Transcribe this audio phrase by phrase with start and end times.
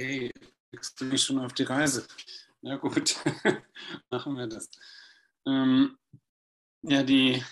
[0.00, 0.32] okay,
[0.70, 2.06] kriegst du mich schon auf die Reise.
[2.62, 3.16] Na gut,
[4.10, 4.70] machen wir das.
[5.46, 5.98] Ähm,
[6.82, 7.42] ja, die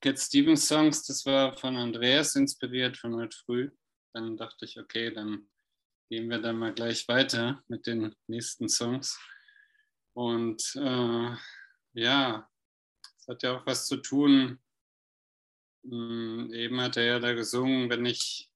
[0.00, 3.70] Cat Stevens Songs, das war von Andreas inspiriert von heute früh.
[4.12, 5.48] Dann dachte ich, okay, dann
[6.08, 9.18] gehen wir dann mal gleich weiter mit den nächsten Songs.
[10.14, 11.36] Und äh,
[11.94, 12.48] ja,
[13.18, 14.60] es hat ja auch was zu tun.
[15.84, 18.48] Hm, eben hat er ja da gesungen, wenn ich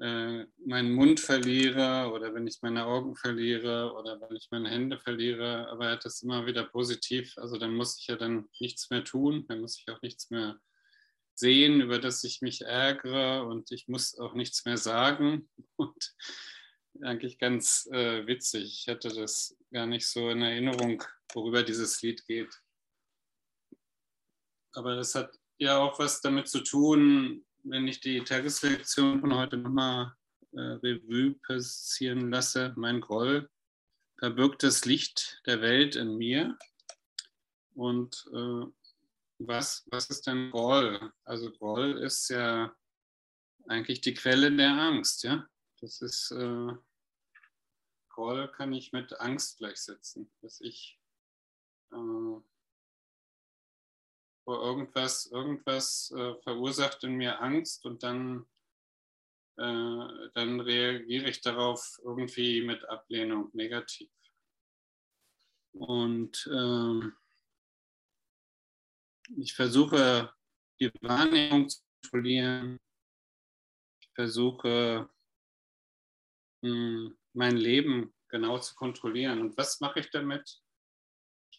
[0.00, 4.98] äh, meinen Mund verliere oder wenn ich meine Augen verliere oder wenn ich meine Hände
[4.98, 7.36] verliere, aber er hat das immer wieder positiv.
[7.36, 10.58] Also dann muss ich ja dann nichts mehr tun, dann muss ich auch nichts mehr
[11.34, 15.48] sehen, über das ich mich ärgere und ich muss auch nichts mehr sagen.
[15.76, 16.14] Und
[17.02, 18.64] eigentlich ganz äh, witzig.
[18.64, 22.52] Ich hatte das gar nicht so in Erinnerung, worüber dieses Lied geht.
[24.72, 29.56] Aber das hat ja auch was damit zu tun, wenn ich die Tagesreaktion von heute
[29.56, 30.14] nochmal
[30.52, 33.48] äh, Revue passieren lasse, mein Groll
[34.18, 36.58] verbirgt das Licht der Welt in mir.
[37.74, 38.66] Und äh,
[39.38, 41.12] was, was ist denn Groll?
[41.24, 42.74] Also Groll ist ja
[43.68, 45.46] eigentlich die Quelle der Angst, ja.
[45.80, 46.72] Das ist äh,
[48.10, 51.00] Groll kann ich mit Angst gleichsetzen, dass ich
[51.92, 52.40] äh,
[54.44, 58.46] vor irgendwas, irgendwas äh, verursacht in mir Angst und dann,
[59.56, 64.10] äh, dann reagiere ich darauf irgendwie mit Ablehnung negativ.
[65.72, 67.10] Und äh,
[69.36, 70.32] ich versuche
[70.80, 72.80] die Wahrnehmung zu kontrollieren.
[74.00, 75.08] Ich versuche
[76.62, 79.40] mh, hm, mein Leben genau zu kontrollieren.
[79.40, 80.60] Und was mache ich damit?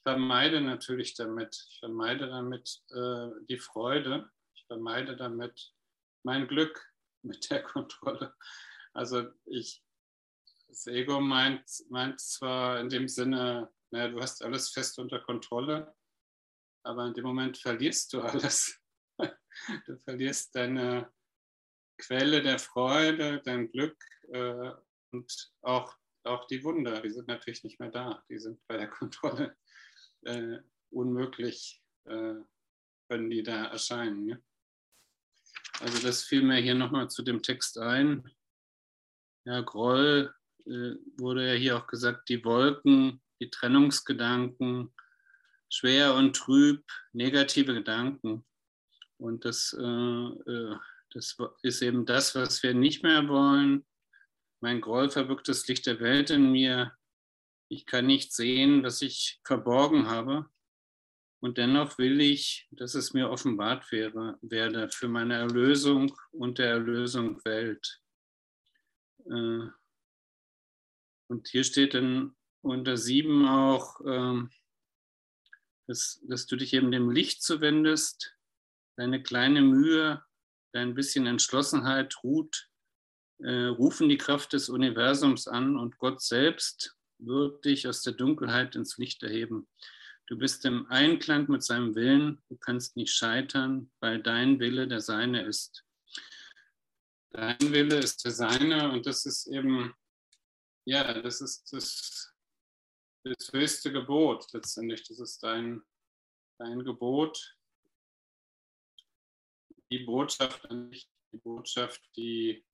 [0.03, 5.73] Vermeide natürlich damit, ich vermeide damit äh, die Freude, ich vermeide damit
[6.23, 6.91] mein Glück
[7.23, 8.35] mit der Kontrolle.
[8.94, 9.83] Also ich,
[10.67, 15.94] das Ego meint, meint zwar in dem Sinne, naja, du hast alles fest unter Kontrolle,
[16.83, 18.78] aber in dem Moment verlierst du alles.
[19.85, 21.12] Du verlierst deine
[21.97, 24.72] Quelle der Freude, dein Glück äh,
[25.12, 28.88] und auch, auch die Wunder, die sind natürlich nicht mehr da, die sind bei der
[28.88, 29.56] Kontrolle
[30.23, 30.59] äh,
[30.89, 32.35] unmöglich äh,
[33.09, 34.27] können die da erscheinen.
[34.27, 34.37] Ja?
[35.79, 38.29] Also das fiel mir hier nochmal zu dem Text ein.
[39.45, 40.33] Ja, Groll
[40.65, 44.93] äh, wurde ja hier auch gesagt, die Wolken, die Trennungsgedanken,
[45.69, 46.83] schwer und trüb,
[47.13, 48.45] negative Gedanken.
[49.17, 50.75] Und das, äh, äh,
[51.11, 53.85] das ist eben das, was wir nicht mehr wollen.
[54.61, 56.95] Mein Groll verbirgt das Licht der Welt in mir.
[57.71, 60.45] Ich kann nicht sehen, was ich verborgen habe.
[61.39, 66.69] Und dennoch will ich, dass es mir offenbart wäre, werde für meine Erlösung und der
[66.71, 68.01] Erlösung Welt.
[69.25, 69.69] Äh,
[71.29, 74.51] und hier steht dann unter sieben auch, ähm,
[75.88, 78.35] dass, dass du dich eben dem Licht zuwendest,
[78.97, 80.21] deine kleine Mühe,
[80.73, 82.69] dein bisschen Entschlossenheit ruht,
[83.39, 88.75] äh, rufen die Kraft des Universums an und Gott selbst wird dich aus der Dunkelheit
[88.75, 89.67] ins Licht erheben.
[90.27, 95.01] Du bist im Einklang mit seinem Willen, du kannst nicht scheitern, weil dein Wille der
[95.01, 95.85] seine ist.
[97.31, 99.93] Dein Wille ist der seine und das ist eben,
[100.85, 102.33] ja, das ist das,
[103.23, 105.03] das höchste Gebot letztendlich.
[105.03, 105.81] Das ist dein,
[106.57, 107.57] dein Gebot,
[109.91, 112.65] die Botschaft an dich, die Botschaft, die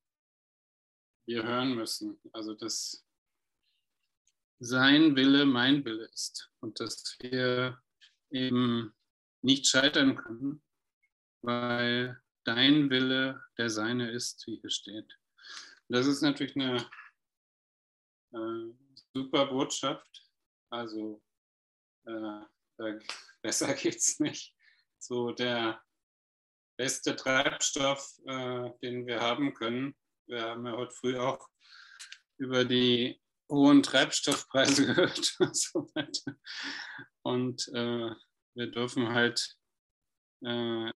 [1.25, 2.19] wir hören müssen.
[2.31, 3.06] Also das
[4.59, 7.81] sein Wille mein Wille ist und dass wir
[8.29, 8.93] eben
[9.41, 10.63] nicht scheitern können,
[11.41, 15.17] weil dein Wille der seine ist, wie hier steht.
[15.89, 16.89] Das ist natürlich eine
[18.33, 18.73] äh,
[19.13, 20.25] super Botschaft.
[20.69, 21.21] Also
[22.05, 22.99] äh,
[23.41, 24.53] besser geht es nicht.
[24.99, 25.81] So der
[26.77, 29.95] beste Treibstoff, äh, den wir haben können.
[30.25, 31.47] Wir haben ja heute früh auch
[32.37, 36.35] über die hohen Treibstoffpreise gehört und so weiter.
[37.23, 38.11] Und äh,
[38.53, 39.57] wir dürfen halt
[40.41, 40.91] äh,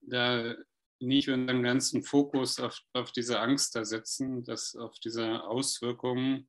[0.00, 0.54] da
[1.00, 6.48] nicht unseren ganzen Fokus auf, auf diese Angst da setzen, das, auf diese Auswirkungen,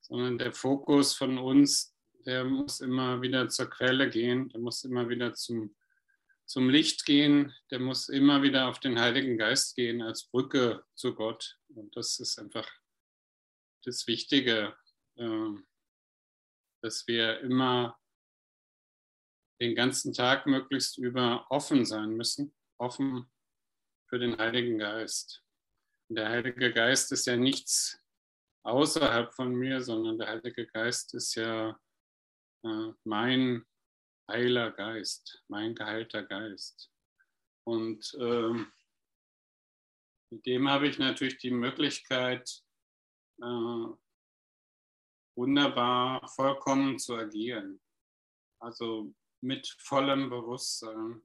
[0.00, 1.94] sondern der Fokus von uns,
[2.24, 5.74] der muss immer wieder zur Quelle gehen, der muss immer wieder zum,
[6.46, 11.14] zum Licht gehen, der muss immer wieder auf den Heiligen Geist gehen als Brücke zu
[11.14, 11.58] Gott.
[11.68, 12.68] Und das ist einfach
[13.88, 14.76] das Wichtige,
[15.16, 15.66] ähm,
[16.82, 17.98] dass wir immer
[19.60, 23.28] den ganzen Tag möglichst über offen sein müssen, offen
[24.08, 25.42] für den Heiligen Geist.
[26.08, 28.00] Und der Heilige Geist ist ja nichts
[28.64, 31.78] außerhalb von mir, sondern der Heilige Geist ist ja
[32.64, 33.66] äh, mein
[34.30, 36.90] heiler Geist, mein geheilter Geist.
[37.64, 38.70] Und ähm,
[40.30, 42.62] mit dem habe ich natürlich die Möglichkeit,
[43.40, 43.94] äh,
[45.36, 47.80] wunderbar vollkommen zu agieren.
[48.60, 51.22] Also mit vollem Bewusstsein.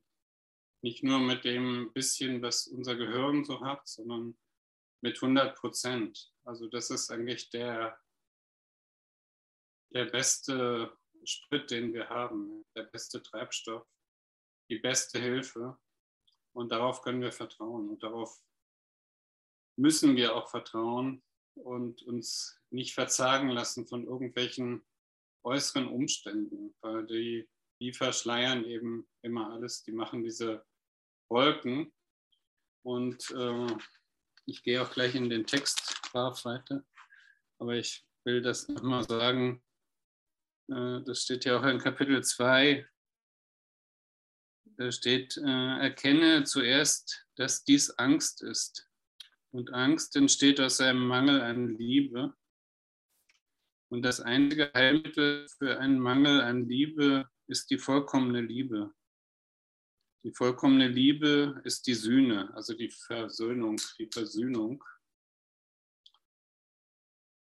[0.84, 4.38] Nicht nur mit dem bisschen, was unser Gehirn so hat, sondern
[5.02, 6.32] mit 100 Prozent.
[6.44, 8.00] Also das ist eigentlich der,
[9.94, 13.88] der beste Sprit, den wir haben, der beste Treibstoff,
[14.70, 15.80] die beste Hilfe.
[16.54, 17.90] Und darauf können wir vertrauen.
[17.90, 18.40] Und darauf
[19.76, 21.24] müssen wir auch vertrauen
[21.56, 24.84] und uns nicht verzagen lassen von irgendwelchen
[25.44, 30.66] äußeren Umständen, weil die, die verschleiern eben immer alles, die machen diese
[31.30, 31.94] Wolken.
[32.84, 33.78] Und äh,
[34.46, 36.86] ich gehe auch gleich in den Text brav weiter,
[37.60, 39.64] aber ich will das nochmal sagen,
[40.70, 42.86] äh, das steht ja auch in Kapitel 2,
[44.78, 48.90] da steht, äh, erkenne zuerst, dass dies Angst ist.
[49.54, 52.36] Und Angst entsteht aus einem Mangel an Liebe.
[53.92, 58.92] Und das einzige Heilmittel für einen Mangel an Liebe ist die vollkommene Liebe.
[60.24, 64.84] Die vollkommene Liebe ist die Sühne, also die Versöhnung, die Versöhnung.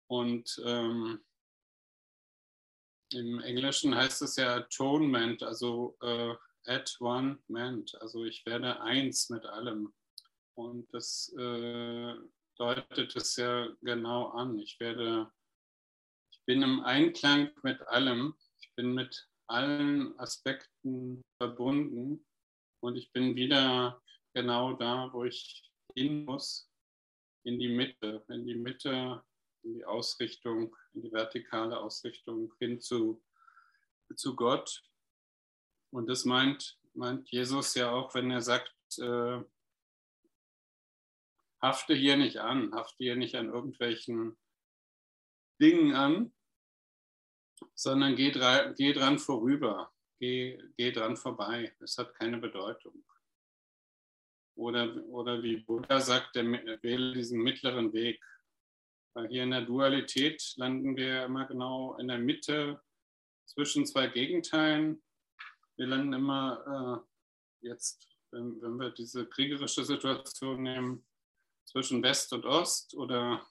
[0.07, 1.21] Und ähm,
[3.13, 6.35] im Englischen heißt es ja Atonement, also äh,
[6.65, 9.93] at one ment, also ich werde eins mit allem.
[10.59, 12.15] Und das äh,
[12.57, 14.59] deutet es ja genau an.
[14.59, 15.31] Ich werde,
[16.33, 18.35] ich bin im Einklang mit allem.
[18.61, 22.27] Ich bin mit allen Aspekten verbunden
[22.81, 24.03] und ich bin wieder
[24.35, 26.69] genau da, wo ich hin muss,
[27.45, 29.23] in die Mitte, in die Mitte,
[29.63, 33.23] in die Ausrichtung, in die vertikale Ausrichtung hin zu,
[34.17, 34.83] zu Gott.
[35.93, 39.41] Und das meint, meint Jesus ja auch, wenn er sagt, äh,
[41.61, 44.37] hafte hier nicht an, hafte hier nicht an irgendwelchen
[45.61, 46.33] Dingen an,
[47.75, 48.33] sondern geh,
[48.77, 51.75] geh dran vorüber, geh, geh dran vorbei.
[51.81, 53.05] Es hat keine Bedeutung.
[54.57, 56.45] Oder, oder wie Buddha sagt, der,
[56.83, 58.23] wähle diesen mittleren Weg.
[59.15, 62.81] Weil hier in der Dualität landen wir immer genau in der Mitte
[63.47, 65.03] zwischen zwei Gegenteilen.
[65.77, 67.05] Wir landen immer
[67.63, 71.08] äh, jetzt, wenn, wenn wir diese kriegerische Situation nehmen,
[71.69, 73.47] zwischen West und Ost oder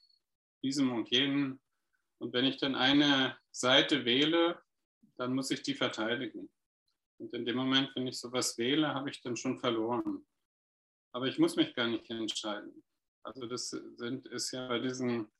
[0.63, 1.59] diesem und jenem.
[2.19, 4.61] Und wenn ich dann eine Seite wähle,
[5.17, 6.49] dann muss ich die verteidigen.
[7.19, 10.25] Und in dem Moment, wenn ich sowas wähle, habe ich dann schon verloren.
[11.13, 12.83] Aber ich muss mich gar nicht entscheiden.
[13.23, 15.31] Also das sind, ist ja bei diesem,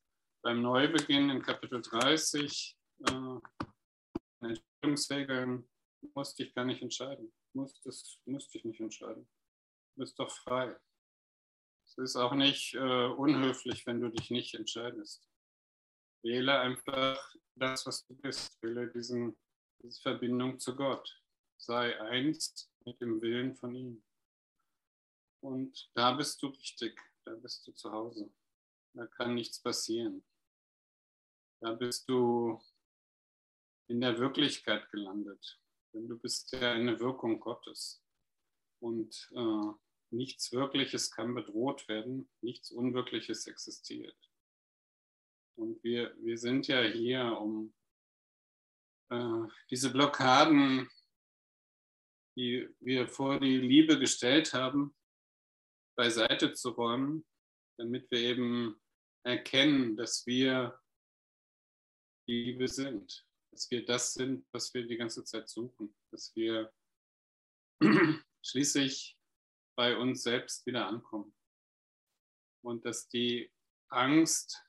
[0.43, 2.77] beim Neubeginn in Kapitel 30,
[3.07, 3.39] äh,
[4.41, 5.67] Entscheidungsregeln,
[6.13, 7.31] musste ich gar nicht entscheiden.
[7.53, 7.89] Musste,
[8.25, 9.27] musste ich nicht entscheiden.
[9.95, 10.75] Du bist doch frei.
[11.97, 15.27] Ist auch nicht äh, unhöflich, wenn du dich nicht entscheidest.
[16.21, 18.61] Wähle einfach das, was du bist.
[18.61, 19.35] Wähle diesen,
[19.81, 21.21] diese Verbindung zu Gott.
[21.57, 24.03] Sei eins mit dem Willen von ihm.
[25.41, 26.99] Und da bist du richtig.
[27.25, 28.31] Da bist du zu Hause.
[28.93, 30.23] Da kann nichts passieren.
[31.61, 32.61] Da bist du
[33.87, 35.59] in der Wirklichkeit gelandet.
[35.93, 38.03] Denn du bist ja eine Wirkung Gottes.
[38.79, 44.17] Und äh, nichts Wirkliches kann bedroht werden, nichts Unwirkliches existiert.
[45.57, 47.73] Und wir, wir sind ja hier, um
[49.09, 50.89] äh, diese Blockaden,
[52.37, 54.95] die wir vor die Liebe gestellt haben,
[55.95, 57.25] beiseite zu räumen,
[57.79, 58.79] damit wir eben
[59.23, 60.79] erkennen, dass wir
[62.27, 66.71] die Liebe sind, dass wir das sind, was wir die ganze Zeit suchen, dass wir
[68.43, 69.16] schließlich
[69.77, 71.33] bei uns selbst wieder ankommen.
[72.63, 73.51] Und dass die
[73.89, 74.61] Angst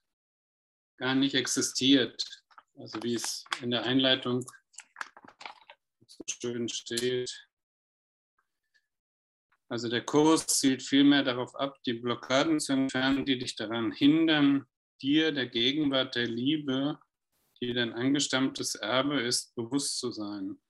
[0.99, 2.25] gar nicht existiert.
[2.77, 4.45] Also wie es in der Einleitung
[6.07, 7.49] so schön steht.
[9.71, 14.67] Also der Kurs zielt vielmehr darauf ab, die Blockaden zu entfernen, die dich daran hindern,
[15.01, 16.99] dir der Gegenwart der Liebe,
[17.61, 20.61] die dein angestammtes Erbe ist, bewusst zu sein.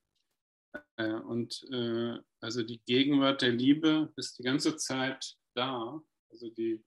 [0.97, 6.01] Äh, und äh, also die Gegenwart der Liebe ist die ganze Zeit da.
[6.31, 6.85] Also die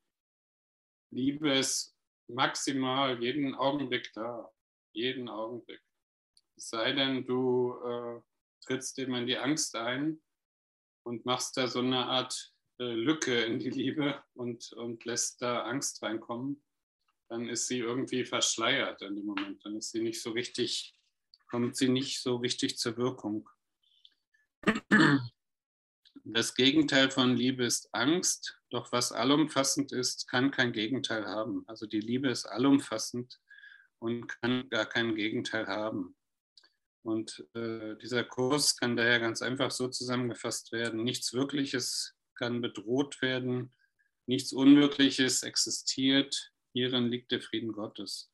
[1.12, 1.96] Liebe ist
[2.28, 4.52] maximal jeden Augenblick da.
[4.94, 5.82] Jeden Augenblick.
[6.56, 8.22] Es sei denn, du äh,
[8.66, 10.22] trittst eben in die Angst ein
[11.04, 15.64] und machst da so eine Art äh, Lücke in die Liebe und, und lässt da
[15.64, 16.64] Angst reinkommen.
[17.30, 19.64] dann ist sie irgendwie verschleiert in dem Moment.
[19.66, 20.94] Dann ist sie nicht so richtig,
[21.50, 23.50] kommt sie nicht so richtig zur Wirkung.
[26.24, 31.64] Das Gegenteil von Liebe ist Angst, doch was allumfassend ist, kann kein Gegenteil haben.
[31.68, 33.40] Also die Liebe ist allumfassend
[34.00, 36.16] und kann gar kein Gegenteil haben.
[37.04, 41.04] Und äh, dieser Kurs kann daher ganz einfach so zusammengefasst werden.
[41.04, 43.74] Nichts Wirkliches kann bedroht werden,
[44.28, 46.54] nichts Unwirkliches existiert.
[46.74, 48.32] Hierin liegt der Frieden Gottes.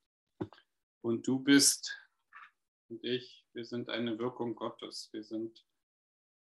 [1.02, 1.98] Und du bist
[2.90, 5.10] und ich, wir sind eine Wirkung Gottes.
[5.12, 5.66] Wir sind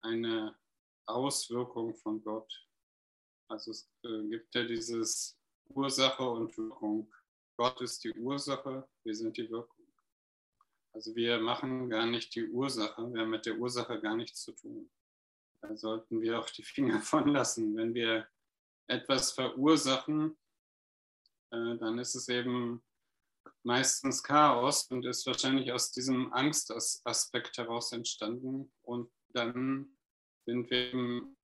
[0.01, 0.55] eine
[1.13, 2.51] Auswirkung von Gott.
[3.48, 5.38] Also es äh, gibt ja dieses
[5.70, 7.13] Ursache und Wirkung.
[7.58, 9.86] Gott ist die Ursache, wir sind die Wirkung.
[10.94, 14.53] Also wir machen gar nicht die Ursache, wir haben mit der Ursache gar nichts zu
[14.53, 14.89] tun.
[15.62, 17.75] Da sollten wir auch die Finger von lassen.
[17.75, 18.27] Wenn wir
[18.88, 20.38] etwas verursachen,
[21.51, 22.84] äh, dann ist es eben
[23.63, 28.72] meistens Chaos und ist wahrscheinlich aus diesem Angstaspekt heraus entstanden.
[28.82, 29.98] Und dann
[30.45, 31.38] sind wir eben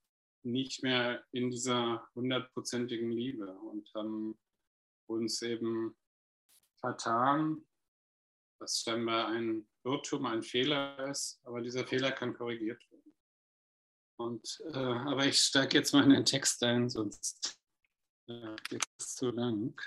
[0.43, 4.37] nicht mehr in dieser hundertprozentigen Liebe und haben
[5.07, 5.95] uns eben
[6.79, 7.65] vertan,
[8.59, 13.13] was scheinbar ein Irrtum, ein Fehler ist, aber dieser Fehler kann korrigiert werden.
[14.17, 17.59] Und, äh, aber ich steige jetzt mal in den Text ein, sonst
[18.27, 19.79] äh, geht es zu lang.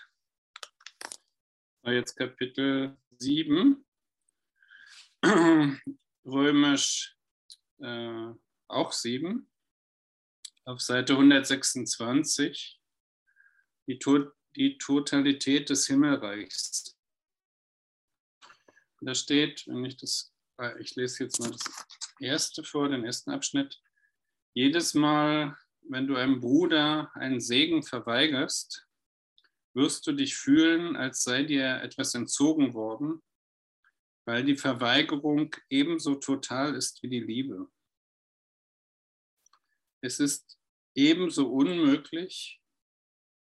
[1.82, 3.84] Jetzt Kapitel 7,
[6.24, 7.16] römisch
[7.78, 8.32] äh,
[8.70, 9.50] auch 7,
[10.64, 12.80] auf Seite 126,
[13.86, 16.96] die, to die Totalität des Himmelreichs.
[19.00, 21.62] Da steht, wenn ich das, äh, ich lese jetzt mal das
[22.20, 23.80] erste vor, den ersten Abschnitt.
[24.54, 28.86] Jedes Mal, wenn du einem Bruder einen Segen verweigerst,
[29.74, 33.22] wirst du dich fühlen, als sei dir etwas entzogen worden,
[34.26, 37.70] weil die Verweigerung ebenso total ist wie die Liebe.
[40.02, 40.58] Es ist
[40.94, 42.60] ebenso unmöglich,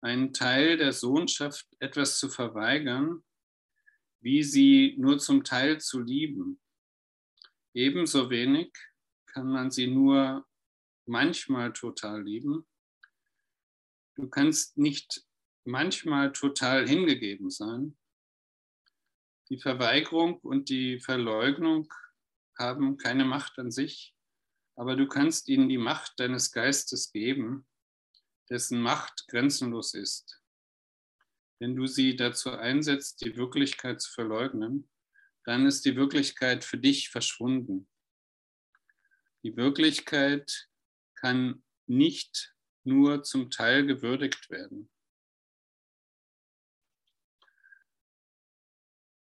[0.00, 3.24] einen Teil der Sohnschaft etwas zu verweigern,
[4.20, 6.60] wie sie nur zum Teil zu lieben.
[7.74, 8.72] Ebenso wenig
[9.26, 10.46] kann man sie nur
[11.06, 12.66] manchmal total lieben.
[14.16, 15.24] Du kannst nicht
[15.64, 17.96] manchmal total hingegeben sein.
[19.48, 21.92] Die Verweigerung und die Verleugnung
[22.58, 24.14] haben keine Macht an sich,
[24.78, 27.66] aber du kannst ihnen die Macht deines Geistes geben,
[28.48, 30.40] dessen Macht grenzenlos ist.
[31.58, 34.88] Wenn du sie dazu einsetzt, die Wirklichkeit zu verleugnen,
[35.42, 37.88] dann ist die Wirklichkeit für dich verschwunden.
[39.42, 40.70] Die Wirklichkeit
[41.16, 42.54] kann nicht
[42.84, 44.88] nur zum Teil gewürdigt werden.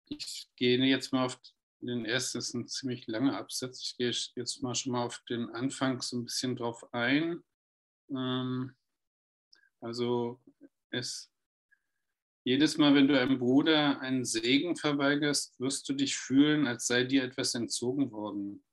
[0.08, 1.40] Ich gehe jetzt mal auf
[1.86, 3.82] den ersten, ist ein ziemlich langer Absatz.
[3.82, 7.42] Ich gehe jetzt mal schon mal auf den Anfang so ein bisschen drauf ein.
[8.10, 8.74] Ähm,
[9.80, 10.40] also
[10.90, 11.32] es
[12.44, 17.04] jedes Mal, wenn du einem Bruder einen Segen verweigerst, wirst du dich fühlen, als sei
[17.04, 18.64] dir etwas entzogen worden,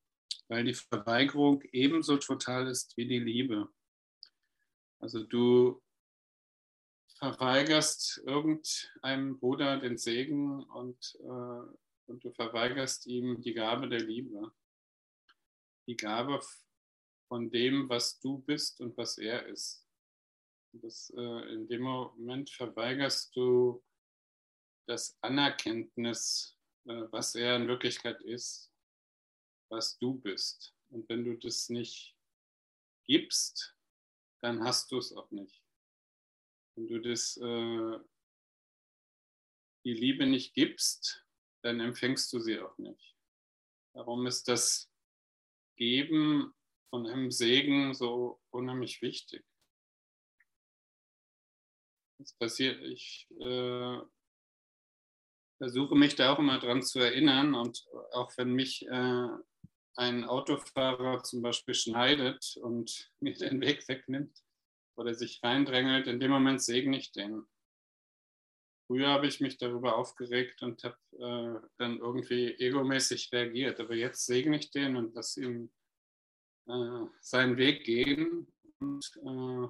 [0.48, 3.70] weil die Verweigerung ebenso total ist wie die Liebe.
[5.00, 5.84] Also du
[7.20, 14.52] verweigerst irgendeinem Bruder den Segen und, äh, und du verweigerst ihm die Gabe der Liebe.
[15.88, 16.42] Die Gabe
[17.28, 19.88] von dem, was du bist und was er ist.
[20.74, 23.84] Das, äh, in dem Moment verweigerst du
[24.88, 28.72] das Anerkenntnis, äh, was er in Wirklichkeit ist,
[29.70, 30.76] was du bist.
[30.90, 32.16] Und wenn du das nicht
[33.08, 33.76] gibst,
[34.42, 35.64] dann hast du es auch nicht.
[36.76, 38.00] Wenn du das, äh,
[39.86, 41.26] die Liebe nicht gibst,
[41.62, 43.16] dann empfängst du sie auch nicht.
[43.94, 44.92] Darum ist das
[45.76, 46.54] Geben
[46.90, 49.46] von einem Segen so unheimlich wichtig.
[52.22, 54.00] Es passiert, ich äh,
[55.58, 59.28] versuche mich da auch immer dran zu erinnern und auch wenn mich äh,
[59.96, 64.44] ein Autofahrer zum Beispiel schneidet und mir den Weg wegnimmt,
[65.00, 67.48] oder sich reindrängelt, in dem Moment segne ich den.
[68.90, 74.26] Früher habe ich mich darüber aufgeregt und habe äh, dann irgendwie egomäßig reagiert, aber jetzt
[74.26, 75.72] segne ich den und lasse ihm
[76.66, 79.68] äh, seinen Weg gehen und, äh,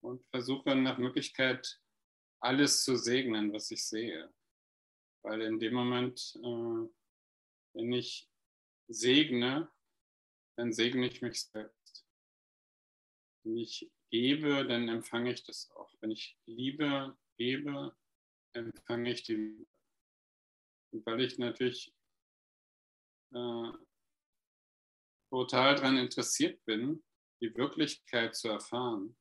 [0.00, 1.80] und versuche nach Möglichkeit
[2.40, 4.34] alles zu segnen, was ich sehe.
[5.22, 6.88] Weil in dem Moment, äh,
[7.74, 8.28] wenn ich
[8.88, 9.70] segne,
[10.56, 12.04] dann segne ich mich selbst.
[13.44, 15.94] Wenn ich gebe, dann empfange ich das auch.
[16.00, 17.96] Wenn ich Liebe gebe,
[18.54, 19.66] empfange ich die Liebe.
[20.92, 21.92] Und weil ich natürlich
[23.34, 23.72] äh,
[25.30, 27.02] total daran interessiert bin,
[27.40, 29.16] die Wirklichkeit zu erfahren,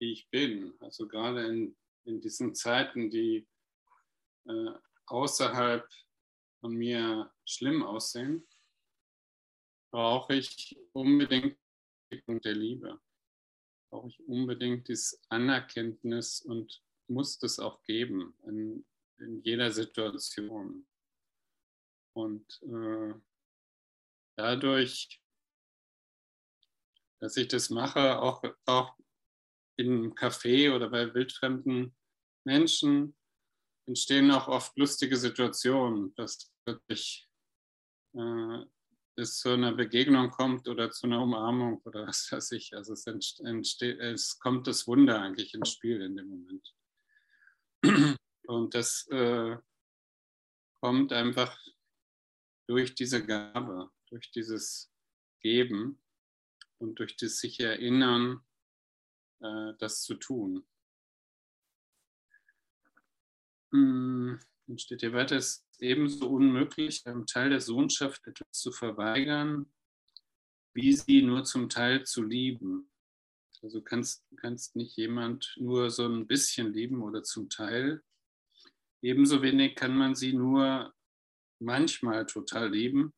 [0.00, 0.74] wie ich bin.
[0.80, 3.46] Also gerade in, in diesen Zeiten, die
[4.46, 4.72] äh,
[5.06, 5.88] außerhalb
[6.60, 8.48] von mir schlimm aussehen,
[9.92, 11.56] brauche ich unbedingt
[12.10, 13.00] der Liebe.
[13.90, 18.84] Brauche ich unbedingt dieses Anerkenntnis und muss das auch geben in,
[19.18, 20.86] in jeder Situation.
[22.14, 23.14] Und äh,
[24.36, 25.22] dadurch,
[27.20, 28.98] dass ich das mache, auch, auch
[29.76, 31.96] im Café oder bei wildfremden
[32.44, 33.16] Menschen,
[33.86, 37.28] entstehen auch oft lustige Situationen, dass wirklich
[38.14, 38.64] äh,
[39.18, 42.74] es zu einer Begegnung kommt oder zu einer Umarmung oder was weiß ich.
[42.74, 46.74] Also es, entsteht, es kommt das Wunder eigentlich ins Spiel in dem Moment.
[48.46, 49.56] Und das äh,
[50.80, 51.58] kommt einfach
[52.66, 54.90] durch diese Gabe, durch dieses
[55.40, 56.00] Geben
[56.78, 58.44] und durch das sich erinnern,
[59.40, 60.66] äh, das zu tun.
[63.72, 68.70] Hm, dann steht hier weiter, es ist ebenso unmöglich, einem Teil der Sohnschaft etwas zu
[68.70, 69.72] verweigern,
[70.74, 72.90] wie sie nur zum Teil zu lieben.
[73.62, 78.02] Also kannst, kannst nicht jemand nur so ein bisschen lieben oder zum Teil.
[79.00, 80.94] Ebenso wenig kann man sie nur
[81.60, 83.14] manchmal total lieben.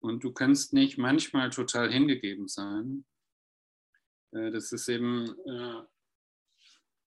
[0.00, 3.06] Und du kannst nicht manchmal total hingegeben sein.
[4.32, 5.82] Äh, das ist eben äh,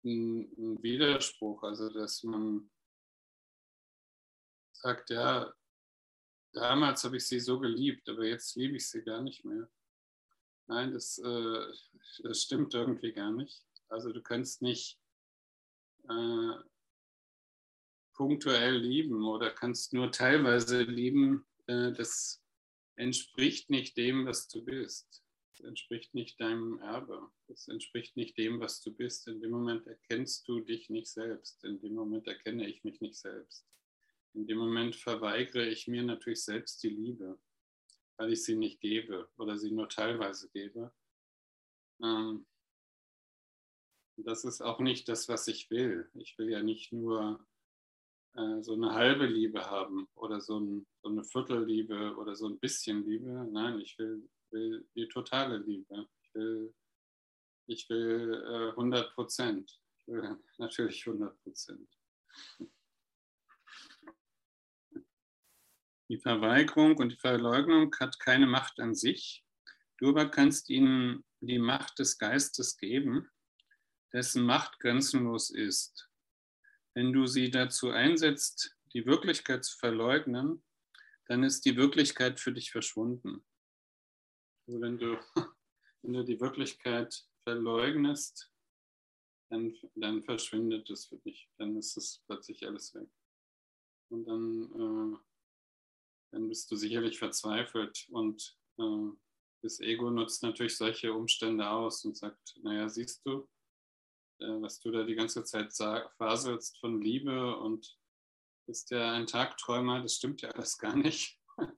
[0.04, 2.72] ein Widerspruch, also dass man
[4.77, 5.53] sagt, ja,
[6.53, 9.69] damals habe ich sie so geliebt, aber jetzt liebe ich sie gar nicht mehr.
[10.67, 11.74] Nein, das, äh,
[12.24, 13.63] das stimmt irgendwie gar nicht.
[13.89, 15.00] Also du kannst nicht
[16.10, 16.53] äh,
[18.13, 21.48] punktuell lieben oder kannst nur teilweise lieben.
[21.68, 22.44] Äh, das
[22.96, 25.24] entspricht nicht dem, was du bist.
[25.51, 27.31] Das entspricht nicht deinem Erbe.
[27.48, 29.27] Das entspricht nicht dem, was du bist.
[29.27, 31.63] In dem Moment erkennst du dich nicht selbst.
[31.63, 33.66] In dem Moment erkenne ich mich nicht selbst.
[34.33, 37.40] In dem Moment verweigere ich mir natürlich selbst die Liebe,
[38.18, 40.94] weil ich sie nicht gebe oder sie nur teilweise gebe.
[42.01, 42.46] Ähm,
[44.18, 46.09] das ist auch nicht das, was ich will.
[46.16, 47.46] Ich will ja nicht nur
[48.35, 52.59] äh, so eine halbe Liebe haben oder so, ein, so eine Viertelliebe oder so ein
[52.59, 53.48] bisschen Liebe.
[53.51, 56.07] Nein, ich will will die totale Liebe.
[56.22, 56.74] Ich will,
[57.68, 59.79] ich will äh, 100 Prozent.
[60.00, 61.90] Ich will natürlich 100 Prozent.
[66.09, 69.43] Die Verweigerung und die Verleugnung hat keine Macht an sich.
[69.98, 73.29] Du aber kannst ihnen die Macht des Geistes geben,
[74.13, 76.09] dessen Macht grenzenlos ist.
[76.93, 80.63] Wenn du sie dazu einsetzt, die Wirklichkeit zu verleugnen,
[81.27, 83.46] dann ist die Wirklichkeit für dich verschwunden.
[84.65, 85.20] Wenn du,
[86.01, 88.51] wenn du die Wirklichkeit verleugnest,
[89.50, 91.50] dann, dann verschwindet es für dich.
[91.57, 93.09] Dann ist es plötzlich alles weg.
[94.09, 95.17] Und dann, äh,
[96.31, 98.07] dann bist du sicherlich verzweifelt.
[98.09, 99.11] Und äh,
[99.61, 103.48] das Ego nutzt natürlich solche Umstände aus und sagt, naja, siehst du,
[104.40, 105.74] äh, was du da die ganze Zeit
[106.18, 107.98] faselst von Liebe und
[108.66, 111.40] bist ja ein Tagträumer, das stimmt ja alles gar nicht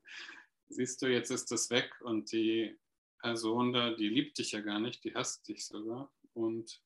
[0.70, 2.78] siehst du, jetzt ist das weg und die
[3.20, 6.14] Person da, die liebt dich ja gar nicht, die hasst dich sogar.
[6.34, 6.82] Und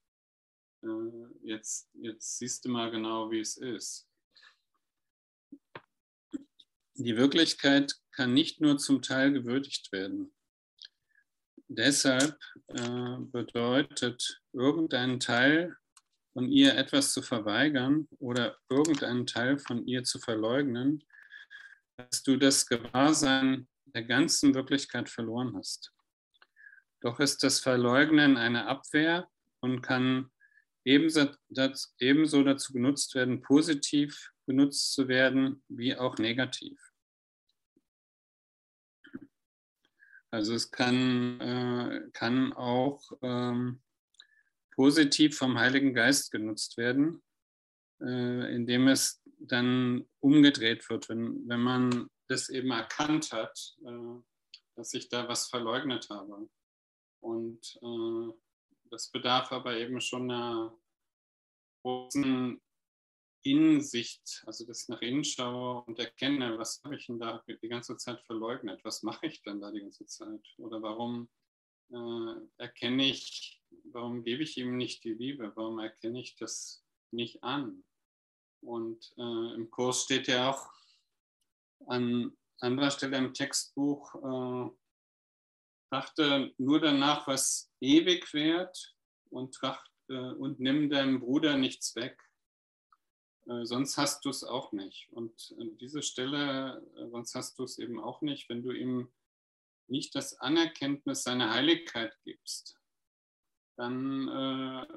[0.82, 0.88] äh,
[1.44, 4.10] jetzt, jetzt siehst du mal genau, wie es ist.
[6.96, 10.34] Die Wirklichkeit kann nicht nur zum Teil gewürdigt werden.
[11.68, 15.76] Deshalb äh, bedeutet irgendein Teil
[16.34, 21.04] von ihr etwas zu verweigern oder irgendeinen Teil von ihr zu verleugnen,
[21.98, 25.92] dass du das Gewahrsein der ganzen Wirklichkeit verloren hast.
[27.02, 29.28] Doch ist das Verleugnen eine Abwehr
[29.62, 30.32] und kann
[30.86, 31.32] ebenso,
[32.00, 36.80] ebenso dazu genutzt werden, positiv genutzt zu werden, wie auch negativ.
[40.32, 43.84] Also es kann, äh, kann auch ähm,
[44.72, 47.22] positiv vom Heiligen Geist genutzt werden,
[48.02, 54.22] äh, indem es dann umgedreht wird, wenn, wenn man das eben erkannt hat, äh,
[54.76, 56.50] dass ich da was verleugnet habe.
[57.20, 58.34] Und äh,
[58.90, 60.76] das bedarf aber eben schon einer
[61.84, 62.60] großen
[63.44, 67.68] Innensicht, also dass ich nach innen schaue und erkenne, was habe ich denn da die
[67.68, 68.84] ganze Zeit verleugnet?
[68.84, 70.46] Was mache ich denn da die ganze Zeit?
[70.58, 71.30] Oder warum
[71.92, 75.52] äh, erkenne ich, warum gebe ich ihm nicht die Liebe?
[75.56, 77.84] Warum erkenne ich, dass nicht an.
[78.62, 80.72] Und äh, im Kurs steht ja auch
[81.88, 84.70] an anderer Stelle im Textbuch, äh,
[85.90, 88.96] trachte nur danach, was ewig währt
[89.30, 92.18] und, tracht, äh, und nimm deinem Bruder nichts weg.
[93.46, 95.12] Äh, sonst hast du es auch nicht.
[95.12, 99.12] Und an diese Stelle, äh, sonst hast du es eben auch nicht, wenn du ihm
[99.88, 102.80] nicht das Anerkenntnis seiner Heiligkeit gibst,
[103.76, 104.88] dann, äh,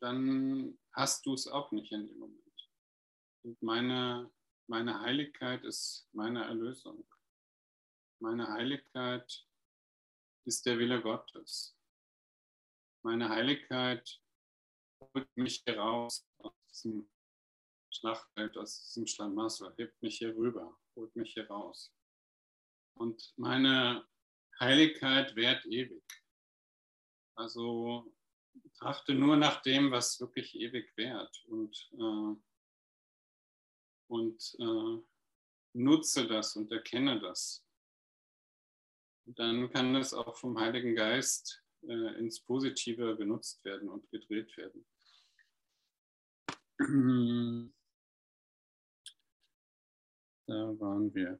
[0.00, 2.40] dann hast du es auch nicht in dem Moment.
[3.42, 4.30] Und meine,
[4.66, 7.06] meine Heiligkeit ist meine Erlösung.
[8.20, 9.46] Meine Heiligkeit
[10.44, 11.74] ist der Wille Gottes.
[13.02, 14.20] Meine Heiligkeit
[15.00, 17.08] holt mich heraus aus diesem
[17.90, 21.92] Schlachtfeld, aus diesem Schlamassel, hebt mich hier rüber, holt mich hier raus.
[22.94, 24.06] Und meine
[24.58, 26.04] Heiligkeit währt ewig.
[27.34, 28.12] Also
[28.74, 32.36] trachte nur nach dem, was wirklich ewig währt und, äh,
[34.08, 35.02] und äh,
[35.72, 37.64] nutze das und erkenne das.
[39.26, 44.54] Und dann kann es auch vom Heiligen Geist äh, ins Positive genutzt werden und gedreht
[44.56, 44.86] werden.
[50.50, 51.38] Da waren wir.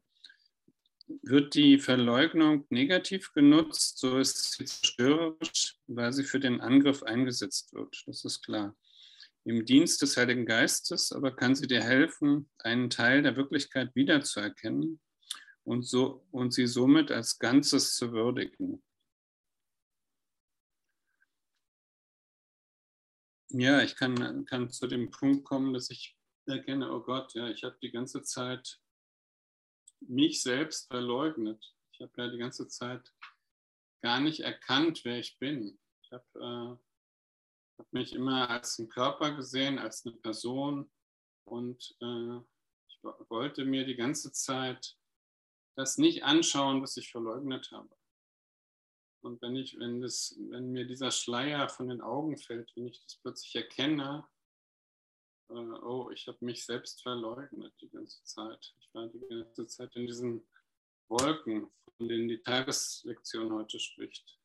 [1.22, 7.72] Wird die Verleugnung negativ genutzt, so ist sie zerstörerisch, weil sie für den Angriff eingesetzt
[7.72, 8.04] wird.
[8.06, 8.76] Das ist klar.
[9.42, 15.00] Im Dienst des Heiligen Geistes aber kann sie dir helfen, einen Teil der Wirklichkeit wiederzuerkennen
[15.64, 18.80] und, so, und sie somit als Ganzes zu würdigen.
[23.48, 27.64] Ja, ich kann, kann zu dem Punkt kommen, dass ich erkenne, oh Gott, ja, ich
[27.64, 28.78] habe die ganze Zeit
[30.00, 31.74] mich selbst verleugnet.
[31.92, 33.12] Ich habe ja die ganze Zeit
[34.02, 35.78] gar nicht erkannt, wer ich bin.
[36.02, 40.90] Ich habe äh, hab mich immer als einen Körper gesehen, als eine Person
[41.44, 42.38] und äh,
[42.88, 44.96] ich wollte mir die ganze Zeit
[45.76, 47.88] das nicht anschauen, was ich verleugnet habe.
[49.22, 53.02] Und wenn ich, wenn das, wenn mir dieser Schleier von den Augen fällt, wenn ich
[53.02, 54.26] das plötzlich erkenne,
[55.50, 58.74] äh, oh, ich habe mich selbst verleugnet die ganze Zeit.
[58.80, 60.46] Ich war die ganze Zeit in diesen
[61.08, 64.38] Wolken, von denen die Tageslektion heute spricht.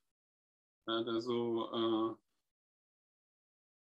[0.87, 2.17] Ja, da so,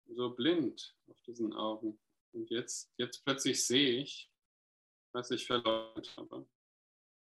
[0.08, 2.00] äh, so blind auf diesen Augen.
[2.34, 4.32] Und jetzt, jetzt plötzlich sehe ich,
[5.14, 6.48] was ich verleugnet habe.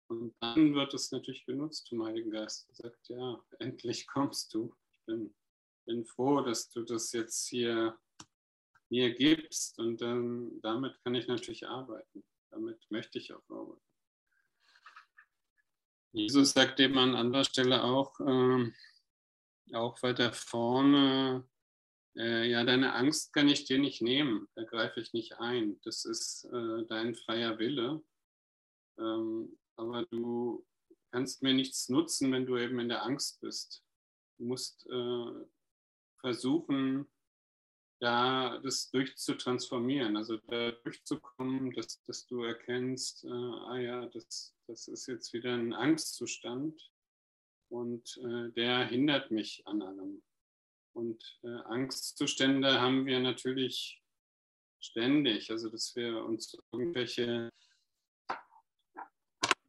[0.07, 2.67] Und dann wird es natürlich genutzt vom Heiligen Geist.
[2.69, 4.75] Er sagt, ja, endlich kommst du.
[4.91, 5.35] Ich bin,
[5.85, 7.97] bin froh, dass du das jetzt hier
[8.89, 12.23] mir gibst und dann, damit kann ich natürlich arbeiten.
[12.51, 13.81] Damit möchte ich auch arbeiten.
[16.11, 18.71] Jesus sagt eben an anderer Stelle auch, äh,
[19.73, 21.47] auch weiter vorne,
[22.15, 25.79] äh, ja, deine Angst kann ich dir nicht nehmen, da greife ich nicht ein.
[25.83, 28.03] Das ist äh, dein freier Wille.
[28.97, 30.65] Ähm, aber du
[31.11, 33.83] kannst mir nichts nutzen, wenn du eben in der Angst bist.
[34.37, 35.45] Du musst äh,
[36.19, 37.07] versuchen,
[37.99, 44.87] da das durchzutransformieren, also da durchzukommen, dass, dass du erkennst, äh, ah ja, das, das
[44.87, 46.91] ist jetzt wieder ein Angstzustand
[47.69, 50.23] und äh, der hindert mich an allem.
[50.93, 54.01] Und äh, Angstzustände haben wir natürlich
[54.79, 57.49] ständig, also dass wir uns irgendwelche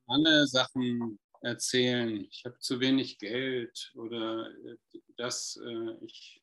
[0.06, 2.24] andere Sachen erzählen.
[2.30, 4.76] Ich habe zu wenig Geld oder äh,
[5.16, 6.39] das, äh, ich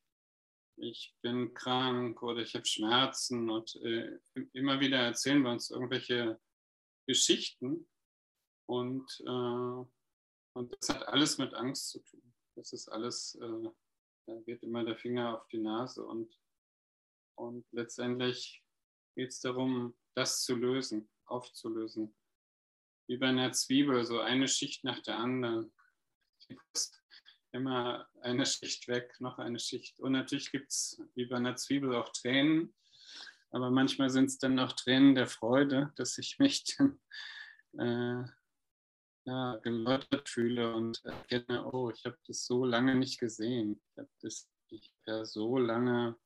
[0.77, 4.19] ich bin krank oder ich habe Schmerzen und äh,
[4.53, 6.39] immer wieder erzählen wir uns irgendwelche
[7.07, 7.89] Geschichten
[8.67, 9.85] und, äh,
[10.53, 12.33] und das hat alles mit Angst zu tun.
[12.55, 13.69] Das ist alles, äh,
[14.27, 16.39] da wird immer der Finger auf die Nase und,
[17.35, 18.63] und letztendlich
[19.15, 22.15] geht es darum, das zu lösen, aufzulösen.
[23.07, 25.73] Wie bei einer Zwiebel, so eine Schicht nach der anderen
[27.51, 29.99] immer eine Schicht weg, noch eine Schicht.
[29.99, 32.73] Und natürlich gibt es wie bei einer Zwiebel auch Tränen,
[33.51, 36.99] aber manchmal sind es dann noch Tränen der Freude, dass ich mich dann
[37.77, 38.29] äh,
[39.25, 43.81] ja, geläutert fühle und erkenne, oh, ich habe das so lange nicht gesehen.
[43.91, 46.17] Ich habe das ich habe so lange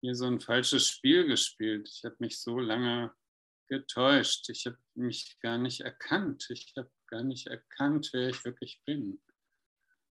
[0.00, 1.88] hier so ein falsches Spiel gespielt.
[1.88, 3.14] Ich habe mich so lange
[3.68, 4.48] getäuscht.
[4.50, 6.46] Ich habe mich gar nicht erkannt.
[6.50, 9.20] Ich habe gar nicht erkannt, wer ich wirklich bin.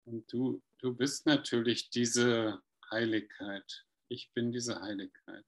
[0.07, 3.85] Und du, du bist natürlich diese Heiligkeit.
[4.07, 5.45] Ich bin diese Heiligkeit.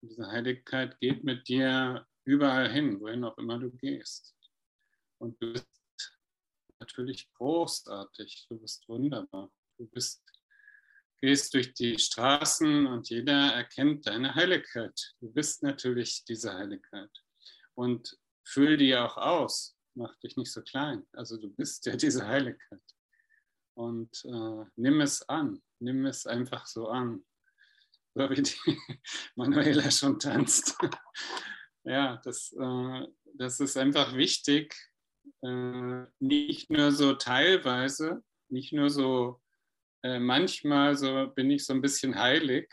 [0.00, 4.34] Und diese Heiligkeit geht mit dir überall hin, wohin auch immer du gehst.
[5.18, 5.68] Und du bist
[6.80, 10.22] natürlich großartig, du bist wunderbar, du bist
[11.20, 15.14] gehst durch die Straßen und jeder erkennt deine Heiligkeit.
[15.20, 17.10] Du bist natürlich diese Heiligkeit.
[17.74, 19.76] Und füll die auch aus.
[19.94, 21.06] Mach dich nicht so klein.
[21.12, 22.82] Also du bist ja diese Heiligkeit.
[23.74, 25.62] Und äh, nimm es an.
[25.80, 27.24] Nimm es einfach so an.
[28.14, 28.56] So wie die
[29.36, 30.76] Manuela schon tanzt.
[31.84, 34.74] ja, das, äh, das ist einfach wichtig.
[35.42, 39.42] Äh, nicht nur so teilweise, nicht nur so
[40.02, 42.72] äh, manchmal so bin ich so ein bisschen heilig.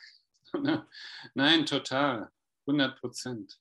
[1.33, 2.31] Nein, total,
[2.67, 3.59] 100 Prozent.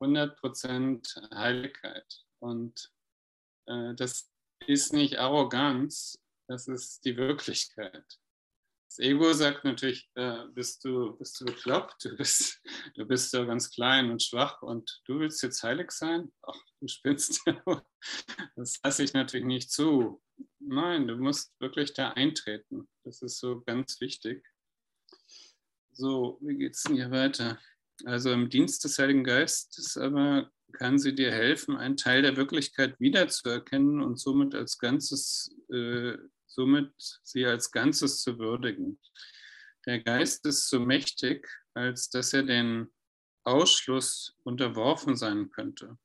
[0.00, 2.24] 100 Prozent Heiligkeit.
[2.40, 2.92] Und
[3.66, 4.30] äh, das
[4.66, 8.04] ist nicht Arroganz, das ist die Wirklichkeit.
[8.88, 12.62] Das Ego sagt natürlich, äh, bist, du, bist du bekloppt, du bist,
[12.94, 16.32] du bist ja ganz klein und schwach und du willst jetzt heilig sein?
[16.42, 17.42] Ach, du spinnst.
[18.54, 20.22] Das lasse ich natürlich nicht zu.
[20.60, 22.88] Nein, du musst wirklich da eintreten.
[23.04, 24.46] Das ist so ganz wichtig.
[25.92, 27.58] So, wie geht es denn hier weiter?
[28.04, 32.98] Also im Dienst des Heiligen Geistes aber kann sie dir helfen, einen Teil der Wirklichkeit
[33.00, 36.16] wiederzuerkennen und somit als Ganzes, äh,
[36.56, 36.90] somit
[37.22, 38.98] sie als Ganzes zu würdigen.
[39.84, 42.90] Der Geist ist so mächtig, als dass er den
[43.44, 45.98] Ausschluss unterworfen sein könnte.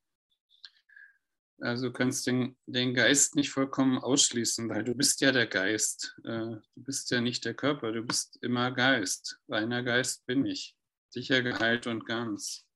[1.58, 6.14] Also kannst den, den Geist nicht vollkommen ausschließen, weil du bist ja der Geist.
[6.24, 9.38] Äh, du bist ja nicht der Körper, du bist immer Geist.
[9.48, 10.76] Reiner Geist bin ich,
[11.08, 12.66] sicher geheilt und ganz.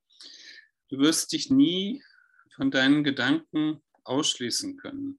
[0.89, 2.03] Du wirst dich nie
[2.55, 5.19] von deinen Gedanken ausschließen können.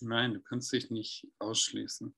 [0.00, 2.14] Nein, du kannst dich nicht ausschließen.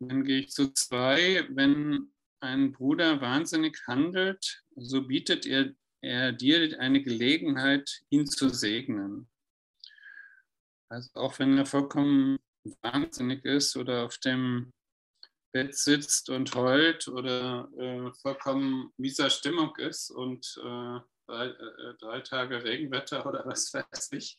[0.00, 1.46] Dann gehe ich zu zwei.
[1.50, 9.28] Wenn ein Bruder wahnsinnig handelt, so bietet er er dir eine Gelegenheit, ihn zu segnen.
[10.88, 12.38] Also auch wenn er vollkommen
[12.82, 14.72] wahnsinnig ist oder auf dem
[15.52, 22.20] Bett sitzt und heult oder äh, vollkommen mieser Stimmung ist und äh, drei, äh, drei,
[22.20, 24.38] Tage Regenwetter oder was weiß ich.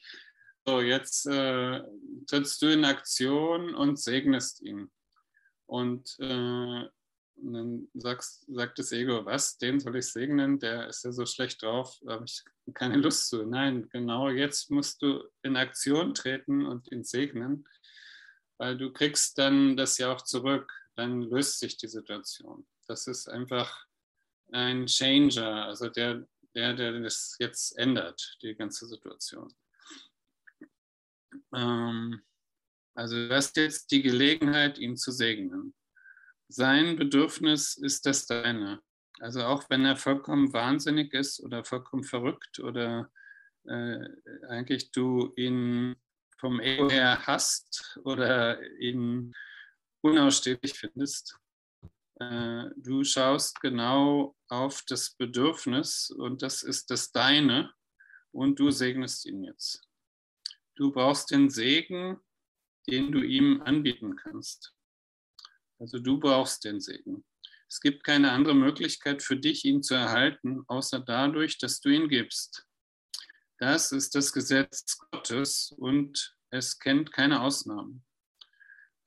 [0.66, 1.82] So, jetzt äh,
[2.28, 4.92] trittst du in Aktion und segnest ihn.
[5.66, 6.86] Und äh,
[7.42, 10.60] und dann sagst, sagt das Ego, was, den soll ich segnen?
[10.60, 12.44] Der ist ja so schlecht drauf, da habe ich
[12.74, 13.44] keine Lust zu.
[13.46, 17.68] Nein, genau jetzt musst du in Aktion treten und ihn segnen,
[18.58, 20.72] weil du kriegst dann das ja auch zurück.
[20.96, 22.68] Dann löst sich die Situation.
[22.88, 23.86] Das ist einfach
[24.52, 29.52] ein Changer, also der, der, der das jetzt ändert, die ganze Situation.
[31.56, 32.22] Ähm,
[32.94, 35.74] also du hast jetzt die Gelegenheit, ihn zu segnen
[36.52, 38.82] sein Bedürfnis ist das deine.
[39.20, 43.10] Also auch wenn er vollkommen wahnsinnig ist oder vollkommen verrückt oder
[43.66, 44.00] äh,
[44.50, 45.96] eigentlich du ihn
[46.40, 49.34] vom Ego her hasst oder ihn
[50.02, 51.38] unausstehlich findest,
[52.20, 57.72] äh, du schaust genau auf das Bedürfnis und das ist das deine
[58.32, 59.88] und du segnest ihn jetzt.
[60.76, 62.20] Du brauchst den Segen,
[62.88, 64.74] den du ihm anbieten kannst.
[65.80, 67.26] Also du brauchst den Segen.
[67.68, 72.10] Es gibt keine andere Möglichkeit für dich, ihn zu erhalten, außer dadurch, dass du ihn
[72.10, 72.68] gibst.
[73.60, 78.04] Das ist das Gesetz Gottes und es kennt keine Ausnahmen.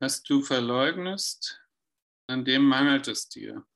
[0.00, 1.60] Was du verleugnest,
[2.26, 3.66] an dem mangelt es dir.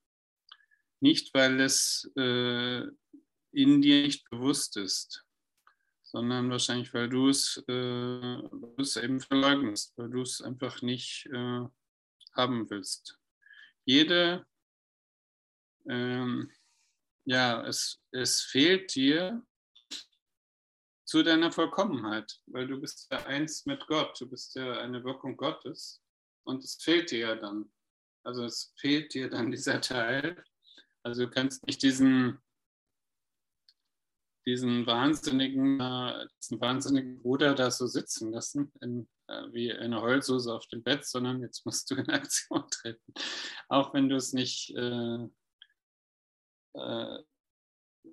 [1.00, 2.82] Nicht, weil es äh,
[3.52, 5.24] in dir nicht bewusst ist,
[6.10, 11.66] sondern wahrscheinlich, weil du es, äh, eben verleugnest, weil du es einfach nicht äh,
[12.34, 13.18] haben willst.
[13.84, 14.46] Jede,
[15.88, 16.50] ähm,
[17.24, 19.42] ja, es, es fehlt dir
[21.04, 25.36] zu deiner Vollkommenheit, weil du bist ja eins mit Gott, du bist ja eine Wirkung
[25.36, 26.02] Gottes
[26.44, 27.70] und es fehlt dir ja dann.
[28.24, 30.42] Also es fehlt dir dann dieser Teil.
[31.02, 32.38] Also du kannst nicht diesen,
[34.48, 40.54] diesen wahnsinnigen, äh, diesen wahnsinnigen Bruder da so sitzen lassen in, äh, wie eine Heulsuse
[40.54, 43.12] auf dem Bett, sondern jetzt musst du in Aktion treten.
[43.68, 45.28] Auch wenn du es nicht äh,
[46.72, 47.22] äh,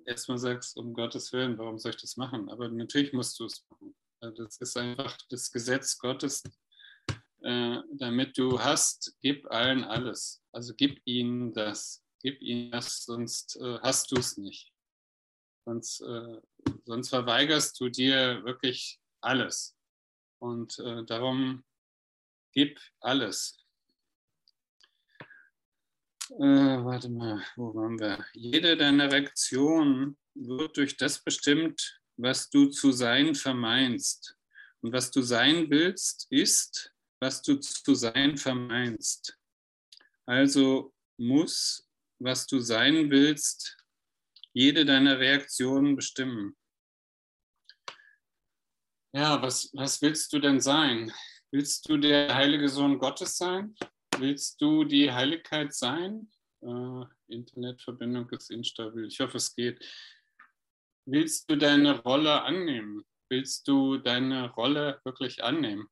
[0.04, 2.50] erstmal sagst, um Gottes Willen, warum soll ich das machen?
[2.50, 3.96] Aber natürlich musst du es machen.
[4.20, 6.42] Also das ist einfach das Gesetz Gottes,
[7.42, 10.42] damit du hast, gib allen alles.
[10.52, 12.02] Also gib ihnen das.
[12.20, 14.72] Gib ihnen das, sonst hast du es nicht.
[15.66, 16.40] Sonst, äh,
[16.84, 19.76] sonst verweigerst du dir wirklich alles.
[20.38, 21.64] Und äh, darum
[22.52, 23.58] gib alles.
[26.30, 28.24] Äh, warte mal, wo waren wir?
[28.32, 34.36] Jede deiner Reaktionen wird durch das bestimmt, was du zu sein vermeinst.
[34.82, 39.36] Und was du sein willst, ist, was du zu sein vermeinst.
[40.26, 41.88] Also muss,
[42.20, 43.76] was du sein willst,
[44.56, 46.56] jede deiner Reaktionen bestimmen.
[49.14, 51.12] Ja, was, was willst du denn sein?
[51.52, 53.74] Willst du der heilige Sohn Gottes sein?
[54.18, 56.30] Willst du die Heiligkeit sein?
[56.62, 59.06] Äh, Internetverbindung ist instabil.
[59.08, 59.84] Ich hoffe, es geht.
[61.04, 63.04] Willst du deine Rolle annehmen?
[63.28, 65.86] Willst du deine Rolle wirklich annehmen?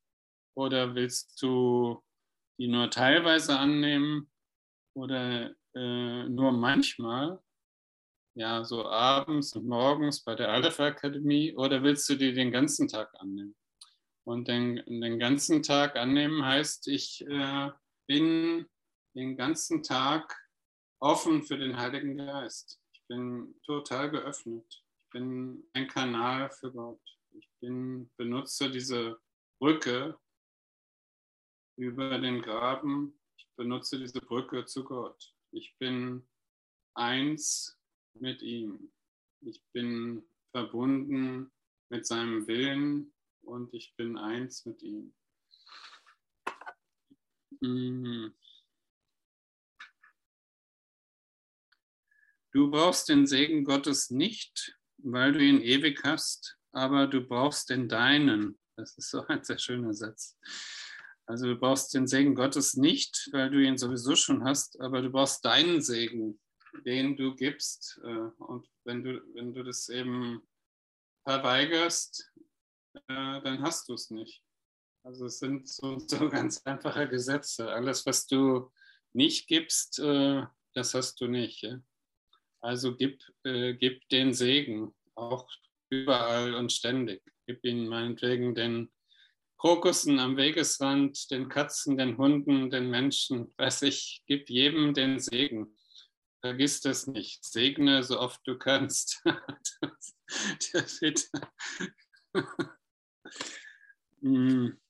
[0.57, 2.03] Oder willst du
[2.59, 4.31] die nur teilweise annehmen
[4.97, 7.44] oder äh, nur manchmal?
[8.37, 12.89] Ja, so abends und morgens bei der Aleph Akademie oder willst du die den ganzen
[12.89, 13.55] Tag annehmen?
[14.25, 17.71] Und den, den ganzen Tag annehmen heißt, ich äh,
[18.09, 18.67] bin
[19.15, 20.37] den ganzen Tag
[20.99, 22.81] offen für den Heiligen Geist.
[22.93, 24.67] Ich bin total geöffnet.
[24.99, 27.01] Ich bin ein Kanal für Gott.
[27.31, 29.17] Ich bin, benutze diese
[29.61, 30.19] Brücke
[31.77, 33.17] über den Graben.
[33.37, 35.33] Ich benutze diese Brücke zu Gott.
[35.53, 36.27] Ich bin
[36.95, 37.79] eins
[38.15, 38.93] mit ihm.
[39.41, 41.51] Ich bin verbunden
[41.91, 45.15] mit seinem Willen und ich bin eins mit ihm.
[47.61, 48.35] Mhm.
[52.53, 57.89] Du brauchst den Segen Gottes nicht, weil du ihn ewig hast, aber du brauchst den
[57.89, 58.59] deinen.
[58.77, 60.39] Das ist so ein sehr schöner Satz.
[61.27, 65.11] Also du brauchst den Segen Gottes nicht, weil du ihn sowieso schon hast, aber du
[65.11, 66.39] brauchst deinen Segen,
[66.83, 68.01] den du gibst.
[68.05, 70.43] Äh, und wenn du, wenn du das eben
[71.25, 72.33] verweigerst,
[72.95, 74.43] äh, dann hast du es nicht.
[75.03, 77.71] Also es sind so, so ganz einfache Gesetze.
[77.71, 78.71] Alles, was du
[79.13, 80.43] nicht gibst, äh,
[80.75, 81.67] das hast du nicht.
[82.61, 85.47] Also gib, gib den Segen, auch
[85.91, 87.23] überall und ständig.
[87.47, 88.91] Gib ihnen meinetwegen den
[89.59, 93.55] Krokussen am Wegesrand, den Katzen, den Hunden, den Menschen.
[93.57, 95.77] Weiß ich, gib jedem den Segen.
[96.45, 97.43] Vergiss das nicht.
[97.43, 99.23] Segne so oft du kannst.
[104.21, 104.81] Hm.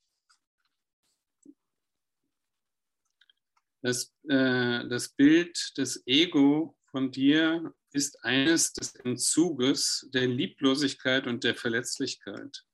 [3.82, 11.44] das, äh, das Bild des Ego von dir ist eines des Entzuges, der Lieblosigkeit und
[11.44, 12.64] der Verletzlichkeit.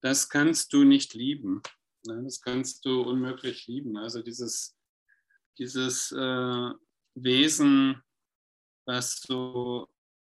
[0.00, 1.62] Das kannst du nicht lieben.
[2.04, 3.96] Das kannst du unmöglich lieben.
[3.96, 4.76] Also dieses,
[5.58, 6.70] dieses äh,
[7.14, 8.02] Wesen,
[8.84, 9.88] was so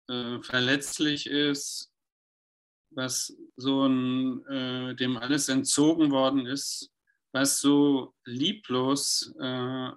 [0.07, 1.91] äh, verletzlich ist,
[2.91, 6.91] was so ein, äh, dem alles entzogen worden ist,
[7.31, 9.91] was so lieblos, äh,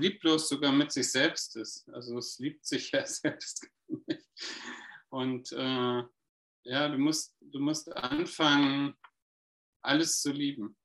[0.00, 1.88] lieblos sogar mit sich selbst ist.
[1.90, 4.28] Also es liebt sich ja selbst nicht.
[5.08, 6.02] Und äh,
[6.64, 8.96] ja, du musst, du musst anfangen,
[9.82, 10.76] alles zu lieben.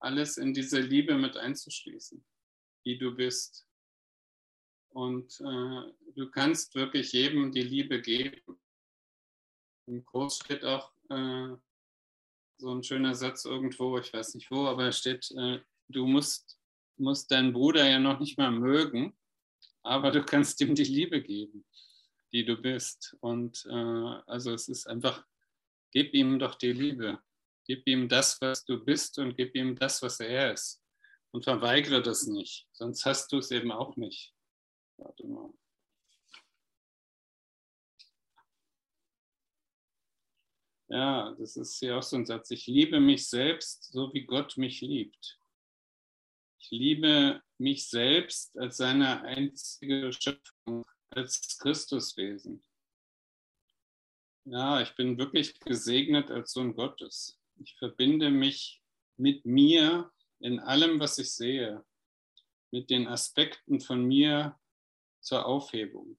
[0.00, 2.24] Alles in diese Liebe mit einzuschließen,
[2.84, 3.66] die du bist.
[4.90, 8.60] Und äh, du kannst wirklich jedem die Liebe geben.
[9.86, 11.56] Im Kurs steht auch äh,
[12.58, 16.58] so ein schöner Satz irgendwo, ich weiß nicht wo, aber steht, äh, du musst,
[16.96, 19.16] musst deinen Bruder ja noch nicht mal mögen,
[19.82, 21.64] aber du kannst ihm die Liebe geben,
[22.32, 23.16] die du bist.
[23.20, 25.24] Und äh, also es ist einfach,
[25.92, 27.20] gib ihm doch die Liebe.
[27.66, 30.82] Gib ihm das, was du bist und gib ihm das, was er ist.
[31.30, 34.34] Und verweigere das nicht, sonst hast du es eben auch nicht.
[35.00, 35.50] Warte mal.
[40.88, 42.50] Ja, das ist ja auch so ein Satz.
[42.50, 45.38] Ich liebe mich selbst, so wie Gott mich liebt.
[46.58, 52.62] Ich liebe mich selbst als seine einzige Schöpfung, als Christuswesen.
[54.44, 57.38] Ja, ich bin wirklich gesegnet als Sohn Gottes.
[57.56, 58.82] Ich verbinde mich
[59.16, 61.84] mit mir in allem, was ich sehe,
[62.70, 64.58] mit den Aspekten von mir
[65.20, 66.18] zur Aufhebung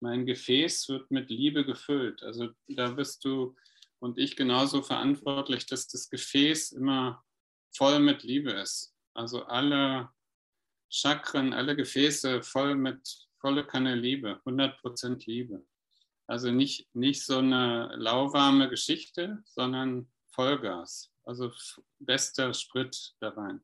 [0.00, 2.22] mein Gefäß wird mit Liebe gefüllt.
[2.22, 3.54] Also da bist du
[3.98, 7.22] und ich genauso verantwortlich, dass das Gefäß immer
[7.76, 8.94] voll mit Liebe ist.
[9.14, 10.10] Also alle
[10.88, 15.66] Chakren, alle Gefäße voll mit volle Kanne Liebe, 100% Liebe.
[16.26, 21.12] Also nicht, nicht so eine lauwarme Geschichte, sondern Vollgas.
[21.24, 21.52] Also
[21.98, 23.62] bester Sprit da rein.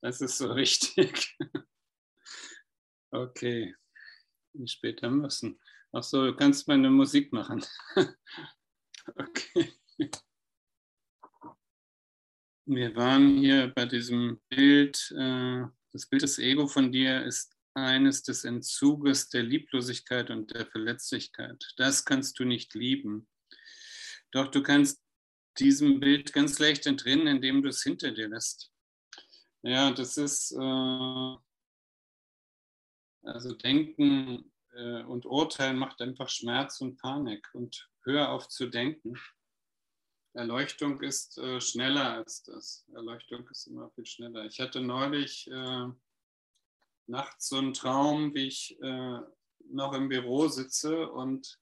[0.00, 1.36] Das ist so wichtig.
[3.14, 3.74] Okay
[4.54, 5.44] wie spät haben wir es
[5.96, 7.64] Ach so, du kannst meine Musik machen.
[9.14, 9.72] okay.
[12.66, 15.62] Wir waren hier bei diesem Bild, äh,
[15.92, 21.64] das Bild des Ego von dir ist eines des Entzuges der Lieblosigkeit und der Verletzlichkeit.
[21.76, 23.28] Das kannst du nicht lieben.
[24.32, 25.00] Doch du kannst
[25.58, 28.72] diesem Bild ganz leicht entrinnen, indem du es hinter dir lässt.
[29.62, 31.36] Ja, das ist, äh,
[33.24, 39.18] also Denken äh, und Urteilen macht einfach Schmerz und Panik und hör auf zu denken.
[40.34, 42.84] Erleuchtung ist äh, schneller als das.
[42.92, 44.44] Erleuchtung ist immer viel schneller.
[44.44, 45.86] Ich hatte neulich äh,
[47.06, 49.20] nachts so einen Traum, wie ich äh,
[49.70, 51.58] noch im Büro sitze und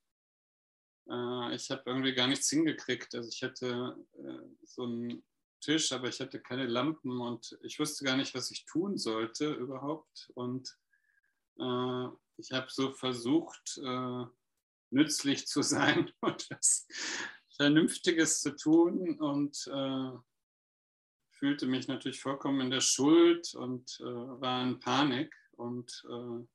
[1.08, 3.14] äh, ich habe irgendwie gar nichts hingekriegt.
[3.14, 5.22] Also ich hatte äh, so einen
[5.60, 9.52] Tisch, aber ich hatte keine Lampen und ich wusste gar nicht, was ich tun sollte
[9.52, 10.30] überhaupt.
[10.34, 10.76] Und
[11.58, 14.24] äh, ich habe so versucht, äh,
[14.90, 16.86] nützlich zu sein und was
[17.56, 20.18] Vernünftiges zu tun und äh,
[21.30, 26.46] fühlte mich natürlich vollkommen in der Schuld und äh, war in Panik und, äh,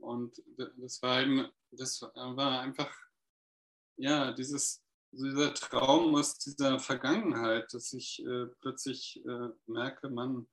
[0.00, 2.94] und das war eben, das war einfach,
[3.96, 4.82] ja, dieses,
[5.12, 10.48] dieser Traum aus dieser Vergangenheit, dass ich äh, plötzlich äh, merke, man,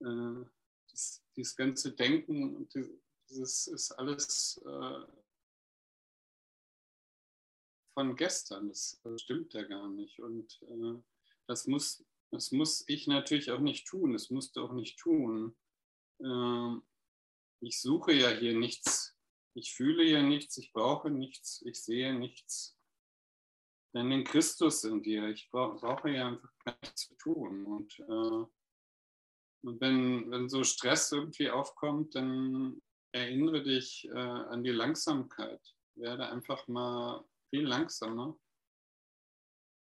[0.00, 0.44] äh,
[0.92, 2.74] das, dieses ganze Denken und
[3.28, 5.06] dieses ist alles äh,
[7.94, 10.20] von gestern, das stimmt ja gar nicht.
[10.20, 11.02] Und äh,
[11.46, 15.54] das muss das muss ich natürlich auch nicht tun, das musst du auch nicht tun.
[16.18, 16.82] Ähm,
[17.60, 19.14] ich suche ja hier nichts,
[19.54, 22.78] ich fühle ja nichts, ich brauche nichts, ich sehe nichts.
[23.94, 27.66] Denn den Christus in dir, ich brauche ja einfach nichts zu tun.
[27.66, 28.46] Und, äh,
[29.62, 32.82] und wenn, wenn so Stress irgendwie aufkommt, dann
[33.12, 35.60] erinnere dich äh, an die Langsamkeit.
[35.94, 38.36] Werde einfach mal viel langsamer.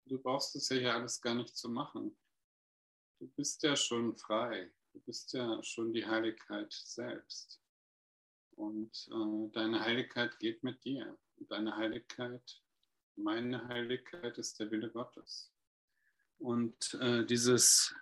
[0.06, 2.18] Du brauchst es ja hier alles gar nicht zu machen.
[3.20, 4.72] Du bist ja schon frei.
[4.94, 7.62] Du bist ja schon die Heiligkeit selbst.
[8.56, 11.20] Und äh, deine Heiligkeit geht mit dir.
[11.36, 12.64] Und deine Heiligkeit,
[13.16, 15.52] meine Heiligkeit ist der Wille Gottes.
[16.40, 17.94] Und äh, dieses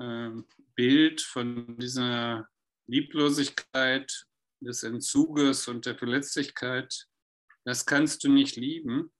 [0.00, 0.30] äh,
[0.74, 2.48] Bild von dieser
[2.86, 4.26] Lieblosigkeit,
[4.60, 7.06] des Entzuges und der Verletzlichkeit,
[7.64, 9.12] das kannst du nicht lieben,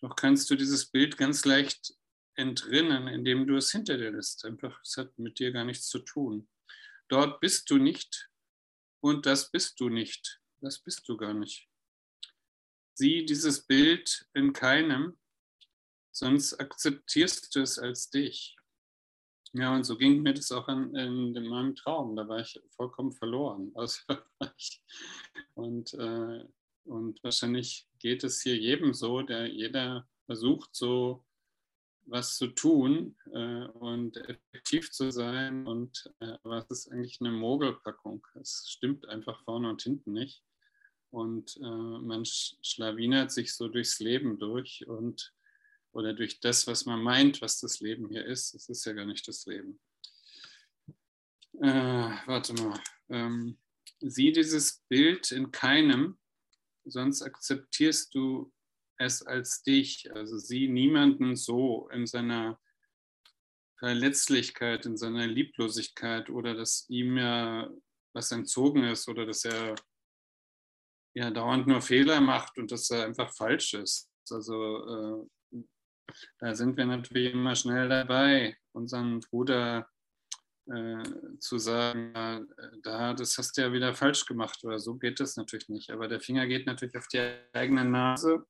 [0.00, 1.94] doch kannst du dieses Bild ganz leicht
[2.36, 4.44] entrinnen, indem du es hinter dir lässt.
[4.44, 6.48] Einfach, es hat mit dir gar nichts zu tun.
[7.08, 8.30] Dort bist du nicht
[9.00, 10.40] und das bist du nicht.
[10.60, 11.68] Das bist du gar nicht.
[12.94, 15.18] Sieh dieses Bild in keinem,
[16.12, 18.56] sonst akzeptierst du es als dich.
[19.56, 22.16] Ja, und so ging mir das auch in, in, in meinem Traum.
[22.16, 23.72] Da war ich vollkommen verloren.
[23.76, 24.02] Also,
[25.54, 26.44] und, äh,
[26.84, 31.24] und wahrscheinlich geht es hier jedem so, der jeder versucht, so
[32.06, 35.68] was zu tun äh, und effektiv zu sein.
[35.68, 38.26] Und äh, es ist eigentlich eine Mogelpackung.
[38.40, 40.42] Es stimmt einfach vorne und hinten nicht.
[41.10, 45.32] Und äh, man schlawinert sich so durchs Leben durch und
[45.94, 48.54] oder durch das, was man meint, was das Leben hier ist.
[48.54, 49.80] Es ist ja gar nicht das Leben.
[51.60, 52.80] Äh, warte mal.
[53.08, 53.58] Ähm,
[54.00, 56.18] sieh dieses Bild in keinem,
[56.84, 58.52] sonst akzeptierst du
[58.98, 60.12] es als dich.
[60.14, 62.60] Also sieh niemanden so in seiner
[63.78, 67.70] Verletzlichkeit, in seiner Lieblosigkeit oder dass ihm ja
[68.14, 69.74] was entzogen ist oder dass er
[71.14, 74.10] ja dauernd nur Fehler macht und dass er einfach falsch ist.
[74.30, 75.28] Also äh,
[76.38, 79.88] da sind wir natürlich immer schnell dabei, unseren Bruder
[80.66, 81.02] äh,
[81.38, 82.48] zu sagen,
[82.82, 85.90] da, das hast du ja wieder falsch gemacht oder so geht das natürlich nicht.
[85.90, 87.20] Aber der Finger geht natürlich auf die
[87.52, 88.46] eigene Nase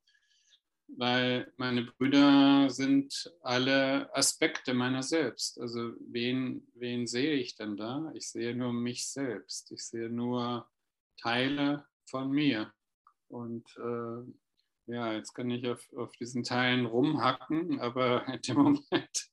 [0.88, 5.58] weil meine Brüder sind alle Aspekte meiner selbst.
[5.60, 8.10] Also wen, wen sehe ich denn da?
[8.14, 9.72] Ich sehe nur mich selbst.
[9.72, 10.68] Ich sehe nur
[11.16, 12.72] Teile von mir.
[13.28, 14.30] Und äh,
[14.86, 19.30] ja, jetzt kann ich auf, auf diesen Teilen rumhacken, aber in dem Moment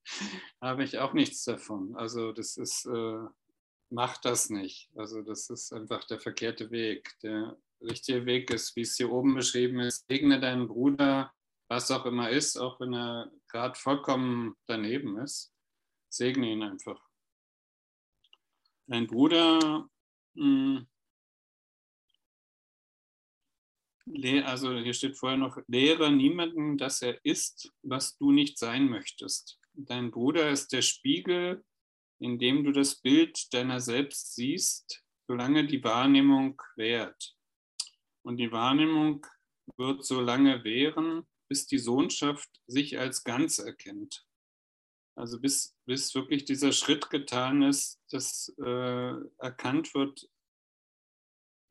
[0.62, 1.96] habe ich auch nichts davon.
[1.96, 3.20] Also das ist, äh,
[3.90, 4.90] macht das nicht.
[4.96, 7.12] Also das ist einfach der verkehrte Weg.
[7.24, 11.32] Der richtige Weg ist, wie es hier oben beschrieben ist, segne deinen Bruder
[11.72, 15.54] was auch immer ist, auch wenn er gerade vollkommen daneben ist,
[16.10, 17.02] segne ihn einfach.
[18.88, 19.90] Dein Bruder,
[20.34, 20.86] mh,
[24.46, 29.60] also hier steht vorher noch, lehre niemanden, dass er ist, was du nicht sein möchtest.
[29.74, 31.64] Dein Bruder ist der Spiegel,
[32.20, 37.36] in dem du das Bild deiner selbst siehst, solange die Wahrnehmung währt.
[38.24, 39.26] Und die Wahrnehmung
[39.78, 44.26] wird so lange währen, bis die Sohnschaft sich als ganz erkennt.
[45.16, 50.30] Also bis, bis wirklich dieser Schritt getan ist, dass äh, erkannt wird,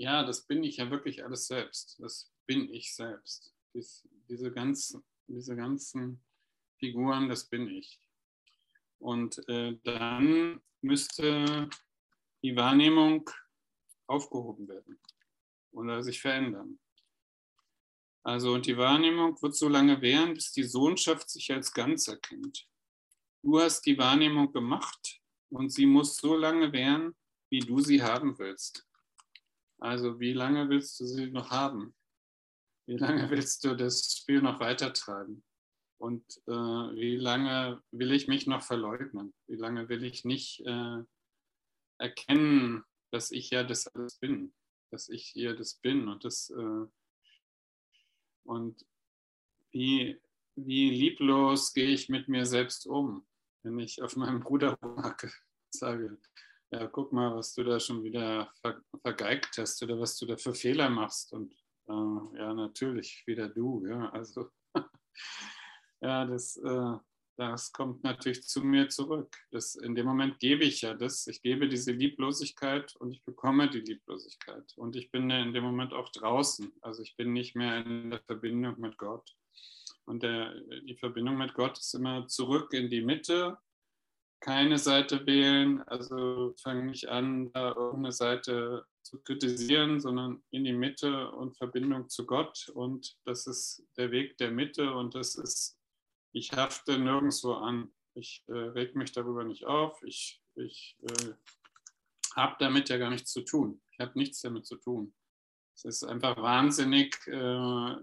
[0.01, 2.01] ja, das bin ich ja wirklich alles selbst.
[2.01, 3.55] Das bin ich selbst.
[3.74, 6.24] Dies, diese, ganzen, diese ganzen
[6.78, 8.01] Figuren, das bin ich.
[8.98, 11.68] Und äh, dann müsste
[12.42, 13.28] die Wahrnehmung
[14.07, 14.98] aufgehoben werden
[15.70, 16.80] oder sich verändern.
[18.22, 22.66] Also und die Wahrnehmung wird so lange währen, bis die Sohnschaft sich als ganz erkennt.
[23.42, 25.20] Du hast die Wahrnehmung gemacht
[25.51, 27.14] und sie muss so lange währen,
[27.51, 28.86] wie du sie haben willst.
[29.81, 31.95] Also wie lange willst du sie noch haben?
[32.87, 35.43] Wie lange willst du das Spiel noch weitertreiben?
[35.99, 39.35] Und äh, wie lange will ich mich noch verleugnen?
[39.47, 41.03] Wie lange will ich nicht äh,
[41.99, 44.55] erkennen, dass ich ja das alles bin,
[44.91, 46.87] dass ich hier das bin und das äh,
[48.45, 48.85] und
[49.72, 50.20] wie,
[50.57, 53.26] wie lieblos gehe ich mit mir selbst um,
[53.62, 54.78] wenn ich auf meinem Bruder
[55.70, 56.18] sage,
[56.72, 60.36] ja, guck mal, was du da schon wieder ver vergeigt hast oder was du da
[60.36, 61.32] für Fehler machst.
[61.32, 61.52] Und
[61.88, 64.48] äh, ja, natürlich wieder du, ja, also
[66.00, 66.96] ja, das, äh,
[67.36, 69.34] das kommt natürlich zu mir zurück.
[69.50, 73.68] Das, in dem Moment gebe ich ja das, ich gebe diese Lieblosigkeit und ich bekomme
[73.68, 74.72] die Lieblosigkeit.
[74.76, 76.72] Und ich bin in dem Moment auch draußen.
[76.82, 79.34] Also ich bin nicht mehr in der Verbindung mit Gott.
[80.04, 83.58] Und der, die Verbindung mit Gott ist immer zurück in die Mitte,
[84.41, 90.72] keine Seite wählen, also fange nicht an, da irgendeine Seite zu kritisieren, sondern in die
[90.72, 92.70] Mitte und Verbindung zu Gott.
[92.74, 95.80] Und das ist der Weg der Mitte und das ist
[96.32, 97.93] ich hafte nirgendwo an.
[98.14, 100.03] Ich äh, reg mich darüber nicht auf.
[100.03, 101.34] Ich, ich äh,
[102.36, 103.80] habe damit ja gar nichts zu tun.
[103.91, 105.14] Ich habe nichts damit zu tun.
[105.74, 107.97] Es ist einfach wahnsinnig, äh,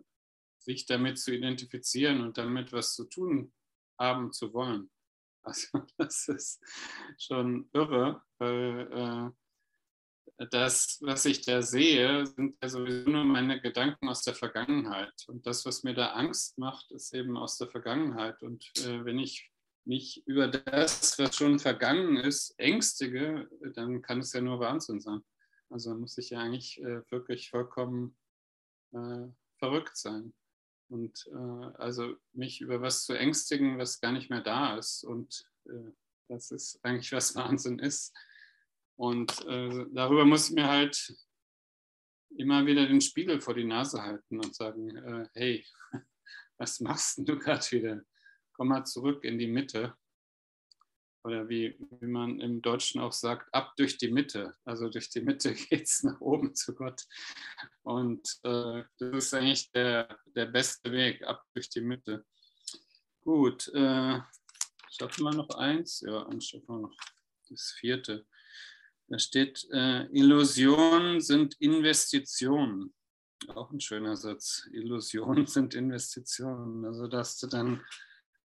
[0.57, 3.53] sich damit zu identifizieren und damit was zu tun
[3.97, 4.89] haben zu wollen.
[5.47, 5.67] Also
[5.97, 6.61] das ist
[7.17, 9.33] schon irre, weil
[10.39, 15.13] äh, das, was ich da sehe, sind ja sowieso nur meine Gedanken aus der Vergangenheit.
[15.27, 18.43] Und das, was mir da Angst macht, ist eben aus der Vergangenheit.
[18.43, 19.49] Und äh, wenn ich
[19.85, 25.21] mich über das, was schon vergangen ist, ängstige, dann kann es ja nur Wahnsinn sein.
[25.69, 28.17] Also muss ich ja eigentlich äh, wirklich vollkommen
[28.91, 29.27] äh,
[29.59, 30.33] verrückt sein.
[30.89, 35.03] Und äh, also mich über was zu ängstigen, was gar nicht mehr da ist.
[35.03, 35.91] Und äh,
[36.29, 38.15] das ist eigentlich, was Wahnsinn ist.
[38.95, 41.15] Und äh, darüber muss ich mir halt
[42.37, 45.65] immer wieder den Spiegel vor die Nase halten und sagen, äh, hey,
[46.57, 48.01] was machst du gerade wieder?
[48.53, 49.95] Komm mal zurück in die Mitte.
[51.27, 54.55] Oder wie, wie man im Deutschen auch sagt, ab durch die Mitte.
[54.63, 57.03] Also durch die Mitte geht es nach oben zu Gott.
[57.83, 62.25] Und äh, das ist eigentlich der, der beste Weg, ab durch die Mitte.
[63.25, 64.21] Gut, äh,
[64.89, 65.99] schaffen wir noch eins?
[65.99, 66.95] Ja, dann schaffen wir noch
[67.49, 68.25] das vierte.
[69.09, 72.93] Da steht, äh, Illusionen sind Investitionen.
[73.49, 74.65] Auch ein schöner Satz.
[74.71, 76.85] Illusionen sind Investitionen.
[76.85, 77.83] Also, dass du dann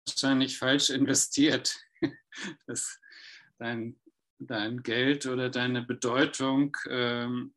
[0.08, 1.76] wahrscheinlich falsch investiert.
[2.68, 3.00] dass
[3.58, 4.00] dein,
[4.40, 7.54] dein Geld oder deine Bedeutung ähm,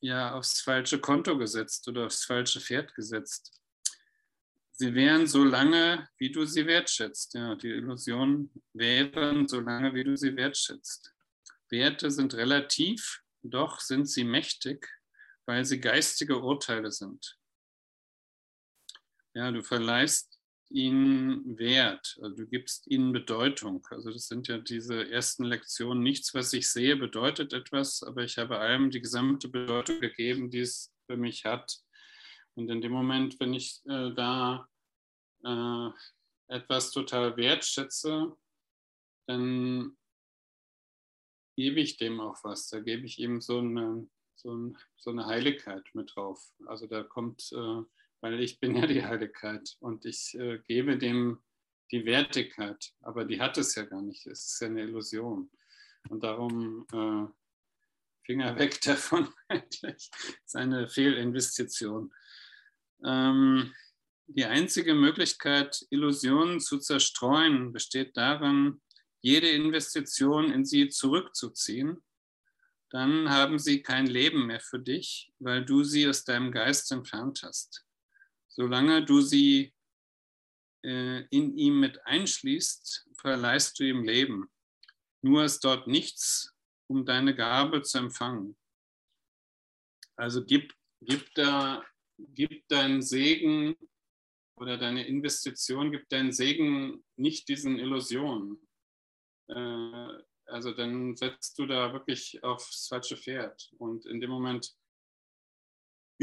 [0.00, 3.58] ja aufs falsche Konto gesetzt oder aufs falsche Pferd gesetzt.
[4.72, 7.34] Sie wären so lange, wie du sie wertschätzt.
[7.34, 11.14] Ja, die Illusionen wären so lange, wie du sie wertschätzt.
[11.68, 14.88] Werte sind relativ, doch sind sie mächtig,
[15.46, 17.38] weil sie geistige Urteile sind.
[19.34, 20.31] Ja, du verleihst
[20.74, 23.86] ihnen Wert, also du gibst ihnen Bedeutung.
[23.90, 26.02] Also das sind ja diese ersten Lektionen.
[26.02, 30.60] Nichts, was ich sehe, bedeutet etwas, aber ich habe allem die gesamte Bedeutung gegeben, die
[30.60, 31.82] es für mich hat.
[32.54, 34.68] Und in dem Moment, wenn ich äh, da
[35.44, 35.90] äh,
[36.48, 38.36] etwas total wertschätze,
[39.26, 39.96] dann
[41.56, 42.68] gebe ich dem auch was.
[42.68, 46.52] Da gebe ich ihm so eine, so, ein, so eine Heiligkeit mit drauf.
[46.66, 47.82] Also da kommt, äh,
[48.22, 51.42] weil ich bin ja die Heiligkeit und ich äh, gebe dem
[51.90, 54.26] die Wertigkeit, aber die hat es ja gar nicht.
[54.26, 55.50] Es ist ja eine Illusion.
[56.08, 57.26] Und darum äh,
[58.24, 60.10] Finger weg davon eigentlich.
[60.44, 62.14] Ist eine Fehlinvestition.
[63.04, 63.74] Ähm,
[64.28, 68.80] die einzige Möglichkeit, Illusionen zu zerstreuen, besteht darin,
[69.20, 72.02] jede Investition in sie zurückzuziehen,
[72.90, 77.42] dann haben sie kein Leben mehr für dich, weil du sie aus deinem Geist entfernt
[77.42, 77.84] hast.
[78.54, 79.72] Solange du sie
[80.84, 84.50] äh, in ihm mit einschließt, verleihst du ihm Leben.
[85.22, 86.54] Nur ist dort nichts,
[86.86, 88.56] um deine Gabe zu empfangen.
[90.16, 91.82] Also gib, gib, da,
[92.18, 93.74] gib deinen Segen
[94.56, 98.68] oder deine Investition, gib deinen Segen nicht diesen Illusionen.
[99.48, 103.72] Äh, also dann setzt du da wirklich aufs falsche Pferd.
[103.78, 104.74] Und in dem Moment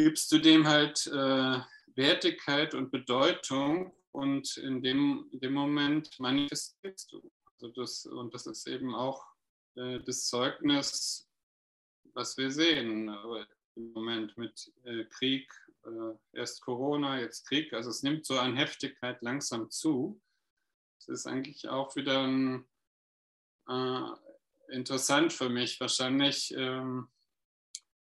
[0.03, 1.59] gibst du dem halt äh,
[1.95, 7.29] Wertigkeit und Bedeutung und in dem, dem Moment manifestierst du.
[7.55, 9.25] Also das, und das ist eben auch
[9.75, 11.29] äh, das Zeugnis,
[12.13, 13.45] was wir sehen äh,
[13.75, 15.51] im Moment mit äh, Krieg,
[15.83, 17.73] äh, erst Corona, jetzt Krieg.
[17.73, 20.21] Also es nimmt so an Heftigkeit langsam zu.
[20.97, 22.65] Es ist eigentlich auch wieder ein,
[23.67, 25.77] äh, interessant für mich.
[25.81, 27.09] Wahrscheinlich ähm,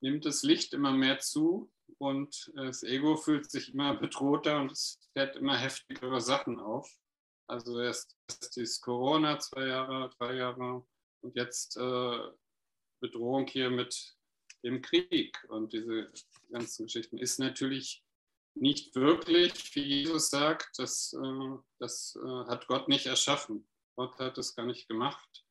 [0.02, 5.00] nimmt das Licht immer mehr zu und das Ego fühlt sich immer bedrohter und es
[5.14, 6.89] fährt immer heftigere Sachen auf.
[7.47, 10.86] Also erst, erst dieses Corona, zwei Jahre, drei Jahre
[11.22, 12.20] und jetzt äh,
[13.02, 14.16] Bedrohung hier mit
[14.64, 16.12] dem Krieg und diese
[16.52, 18.04] ganzen Geschichten ist natürlich
[18.56, 23.68] nicht wirklich, wie Jesus sagt, das, äh, das äh, hat Gott nicht erschaffen.
[23.95, 25.45] Gott hat es gar nicht gemacht.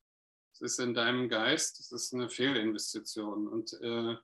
[0.53, 3.47] Es ist in deinem Geist, es ist eine Fehlinvestition.
[3.47, 4.15] Und äh,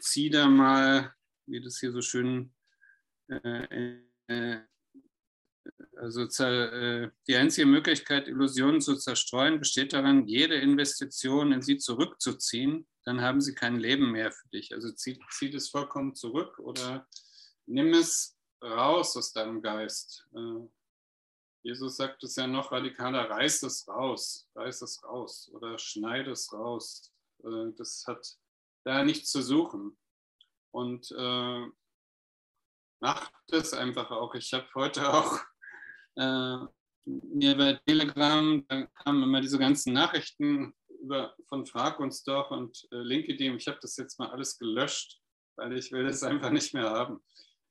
[0.00, 1.14] zieh da mal,
[1.46, 2.52] wie das hier so schön
[3.28, 4.60] äh, äh,
[5.96, 12.86] also die einzige Möglichkeit, Illusionen zu zerstreuen, besteht darin, jede Investition in sie zurückzuziehen.
[13.04, 14.72] Dann haben sie kein Leben mehr für dich.
[14.72, 17.08] Also zieh, zieh das vollkommen zurück oder
[17.66, 20.28] nimm es raus aus deinem Geist.
[20.34, 20.68] Äh,
[21.62, 26.52] Jesus sagt es ja noch radikaler, reiß es raus, reiß es raus oder schneide es
[26.52, 27.12] raus.
[27.76, 28.24] Das hat
[28.84, 29.96] da nichts zu suchen.
[30.76, 31.66] Und äh,
[33.00, 34.34] macht es einfach auch.
[34.34, 35.40] Ich habe heute auch
[36.16, 36.58] äh,
[37.06, 42.86] mir bei Telegram, da kamen immer diese ganzen Nachrichten über, von Frag uns doch und
[42.92, 43.56] äh, LinkedIn.
[43.56, 45.18] Ich habe das jetzt mal alles gelöscht,
[45.56, 47.24] weil ich will das einfach nicht mehr haben.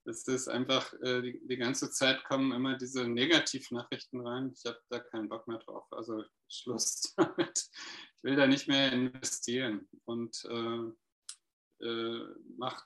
[0.05, 4.51] Es ist einfach, äh, die, die, ganze Zeit kommen immer diese Negativnachrichten rein.
[4.51, 5.85] Ich habe da keinen Bock mehr drauf.
[5.91, 7.69] Also Schluss damit.
[8.17, 12.83] Ich will da nicht mehr investieren und äh, äh macht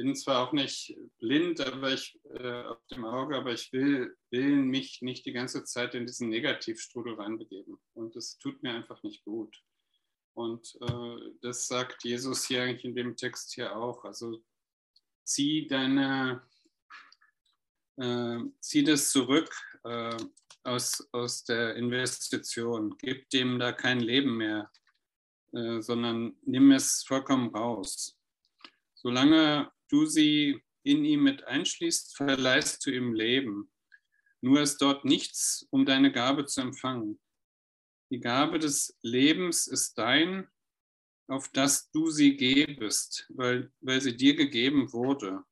[0.00, 4.56] bin zwar auch nicht blind aber ich, äh, auf dem Auge, aber ich will, will
[4.56, 7.78] mich nicht die ganze Zeit in diesen Negativstrudel reinbegeben.
[7.92, 9.54] Und das tut mir einfach nicht gut.
[10.32, 14.02] Und äh, das sagt Jesus hier eigentlich in dem Text hier auch.
[14.06, 14.42] Also
[15.24, 16.48] zieh deine,
[17.96, 20.16] äh, zieh das zurück äh,
[20.62, 22.96] aus, aus der Investition.
[22.96, 24.72] Gib dem da kein Leben mehr,
[25.52, 28.16] äh, sondern nimm es vollkommen raus.
[28.94, 33.70] Solange du sie in ihm mit einschließt, verleihst du ihm Leben.
[34.40, 37.20] Nur ist dort nichts, um deine Gabe zu empfangen.
[38.10, 40.48] Die Gabe des Lebens ist dein,
[41.28, 45.44] auf das du sie gebest, weil, weil sie dir gegeben wurde.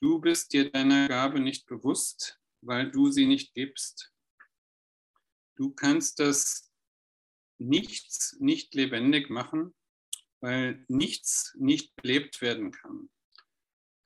[0.00, 4.12] Du bist dir deiner Gabe nicht bewusst, weil du sie nicht gibst.
[5.54, 6.66] Du kannst das
[7.58, 9.74] Nichts nicht lebendig machen,
[10.40, 13.08] weil nichts nicht belebt werden kann.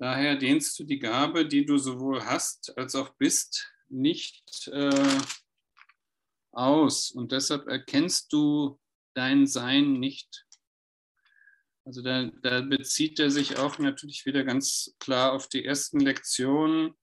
[0.00, 5.18] Daher dehnst du die Gabe, die du sowohl hast als auch bist, nicht äh,
[6.52, 7.10] aus.
[7.10, 8.80] Und deshalb erkennst du
[9.12, 10.46] dein Sein nicht.
[11.84, 16.94] Also da, da, bezieht er sich auch natürlich wieder ganz klar auf die ersten Lektionen.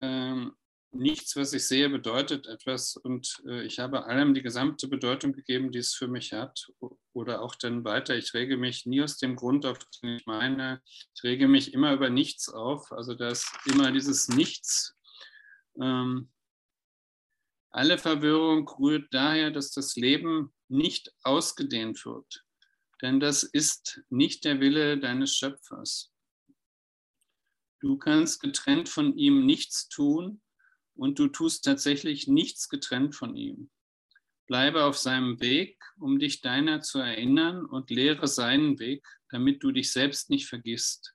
[0.00, 0.56] Ähm,
[0.92, 5.70] nichts, was ich sehe, bedeutet etwas und äh, ich habe allem die gesamte Bedeutung gegeben,
[5.70, 6.70] die es für mich hat.
[7.12, 10.80] Oder auch dann weiter, ich rege mich nie aus dem Grund auf, den ich meine.
[11.14, 12.92] Ich rege mich immer über nichts auf.
[12.92, 14.96] Also da ist immer dieses Nichts.
[15.80, 16.30] Ähm,
[17.70, 22.44] alle Verwirrung rührt daher, dass das Leben nicht ausgedehnt wird.
[23.02, 26.12] Denn das ist nicht der Wille deines Schöpfers.
[27.80, 30.40] Du kannst getrennt von ihm nichts tun
[30.98, 33.70] und du tust tatsächlich nichts getrennt von ihm.
[34.46, 39.70] Bleibe auf seinem Weg, um dich deiner zu erinnern und lehre seinen Weg, damit du
[39.70, 41.14] dich selbst nicht vergisst.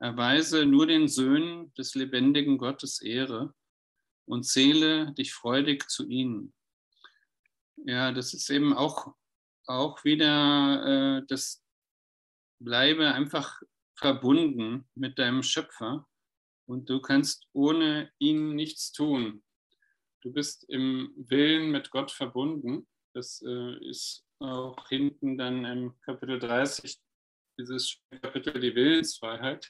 [0.00, 3.54] Erweise nur den Söhnen des lebendigen Gottes Ehre
[4.24, 6.52] und zähle dich freudig zu ihnen.
[7.84, 9.14] Ja, das ist eben auch,
[9.66, 11.62] auch wieder äh, das
[12.58, 13.60] Bleibe einfach
[13.94, 16.08] verbunden mit deinem Schöpfer
[16.70, 19.42] und du kannst ohne ihn nichts tun.
[20.22, 22.86] Du bist im Willen mit Gott verbunden.
[23.12, 26.96] Das äh, ist auch hinten dann im Kapitel 30,
[27.58, 29.68] dieses Kapitel die Willensfreiheit.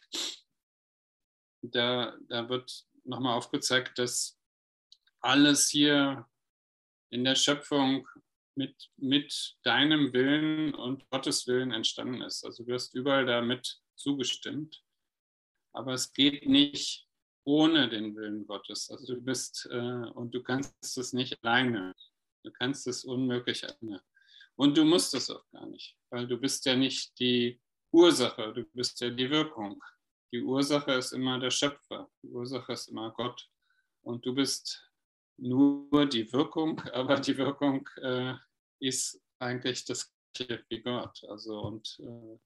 [1.63, 4.39] Da, da wird nochmal aufgezeigt, dass
[5.21, 6.29] alles hier
[7.09, 8.07] in der Schöpfung
[8.57, 12.45] mit, mit deinem Willen und Gottes Willen entstanden ist.
[12.45, 14.85] Also du wirst überall damit zugestimmt
[15.73, 17.07] aber es geht nicht
[17.45, 18.91] ohne den Willen Gottes.
[18.91, 21.95] Also du bist äh, und du kannst es nicht alleine.
[22.45, 24.03] Du kannst es unmöglich alleine.
[24.57, 27.61] Und du musst es auch gar nicht, weil du bist ja nicht die
[27.93, 29.83] Ursache, du bist ja die Wirkung.
[30.33, 33.49] Die Ursache ist immer der Schöpfer, die Ursache ist immer Gott.
[34.03, 34.87] Und du bist
[35.39, 38.35] nur die Wirkung, aber die Wirkung äh,
[38.81, 41.25] ist eigentlich das gleiche wie Gott.
[41.25, 42.39] Also und, äh,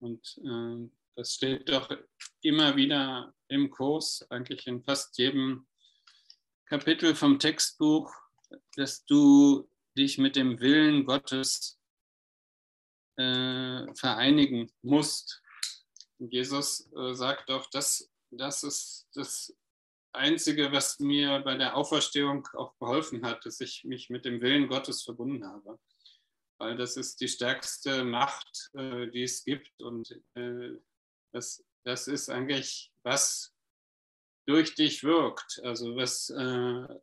[0.00, 1.90] und äh, das steht doch
[2.42, 5.66] immer wieder im Kurs, eigentlich in fast jedem
[6.66, 8.14] Kapitel vom Textbuch,
[8.76, 11.80] dass du dich mit dem Willen Gottes
[13.16, 15.42] äh, vereinigen musst.
[16.20, 19.52] Jesus äh, sagt doch, das, das ist das
[20.12, 24.68] Einzige, was mir bei der Auferstehung auch geholfen hat, dass ich mich mit dem Willen
[24.68, 25.80] Gottes verbunden habe.
[26.58, 29.82] Weil das ist die stärkste Macht, äh, die es gibt.
[29.82, 30.78] Und äh,
[31.32, 33.54] das, das ist eigentlich, was
[34.46, 35.60] durch dich wirkt.
[35.62, 36.98] Also was, äh,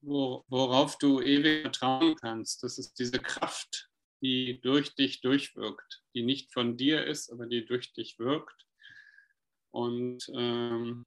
[0.00, 2.62] wo, worauf du ewig vertrauen kannst.
[2.62, 7.64] Das ist diese Kraft, die durch dich durchwirkt, die nicht von dir ist, aber die
[7.64, 8.66] durch dich wirkt.
[9.70, 11.04] Und ähm,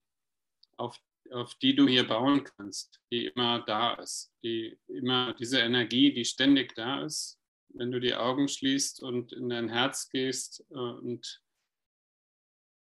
[0.76, 1.00] auf
[1.32, 6.26] auf die du hier bauen kannst, die immer da ist, die immer diese Energie, die
[6.26, 7.40] ständig da ist,
[7.70, 11.42] wenn du die Augen schließt und in dein Herz gehst äh, und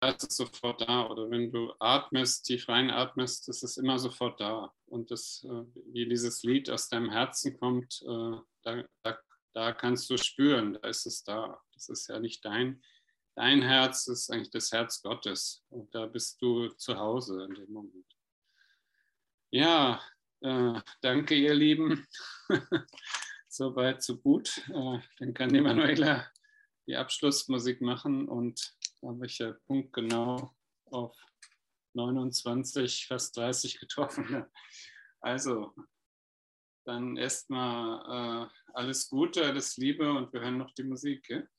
[0.09, 1.07] ist es sofort da.
[1.07, 4.73] Oder wenn du atmest, tief reinatmest, ist es immer sofort da.
[4.85, 9.19] Und das, äh, wie dieses Lied aus deinem Herzen kommt, äh, da, da,
[9.53, 11.61] da kannst du spüren, da ist es da.
[11.73, 12.81] Das ist ja nicht dein,
[13.35, 15.63] dein Herz, ist eigentlich das Herz Gottes.
[15.69, 18.17] Und da bist du zu Hause in dem Moment.
[19.51, 20.01] Ja,
[20.41, 22.07] äh, danke, ihr Lieben.
[23.47, 24.57] Soweit, so gut.
[24.69, 26.27] Äh, dann kann die Manuela
[26.87, 31.13] die Abschlussmusik machen und da habe ich ja punktgenau auf
[31.93, 34.45] 29, fast 30 getroffen.
[35.25, 35.73] Also,
[36.85, 41.23] dann erstmal äh, alles Gute, alles Liebe und wir hören noch die Musik.
[41.23, 41.49] Gell?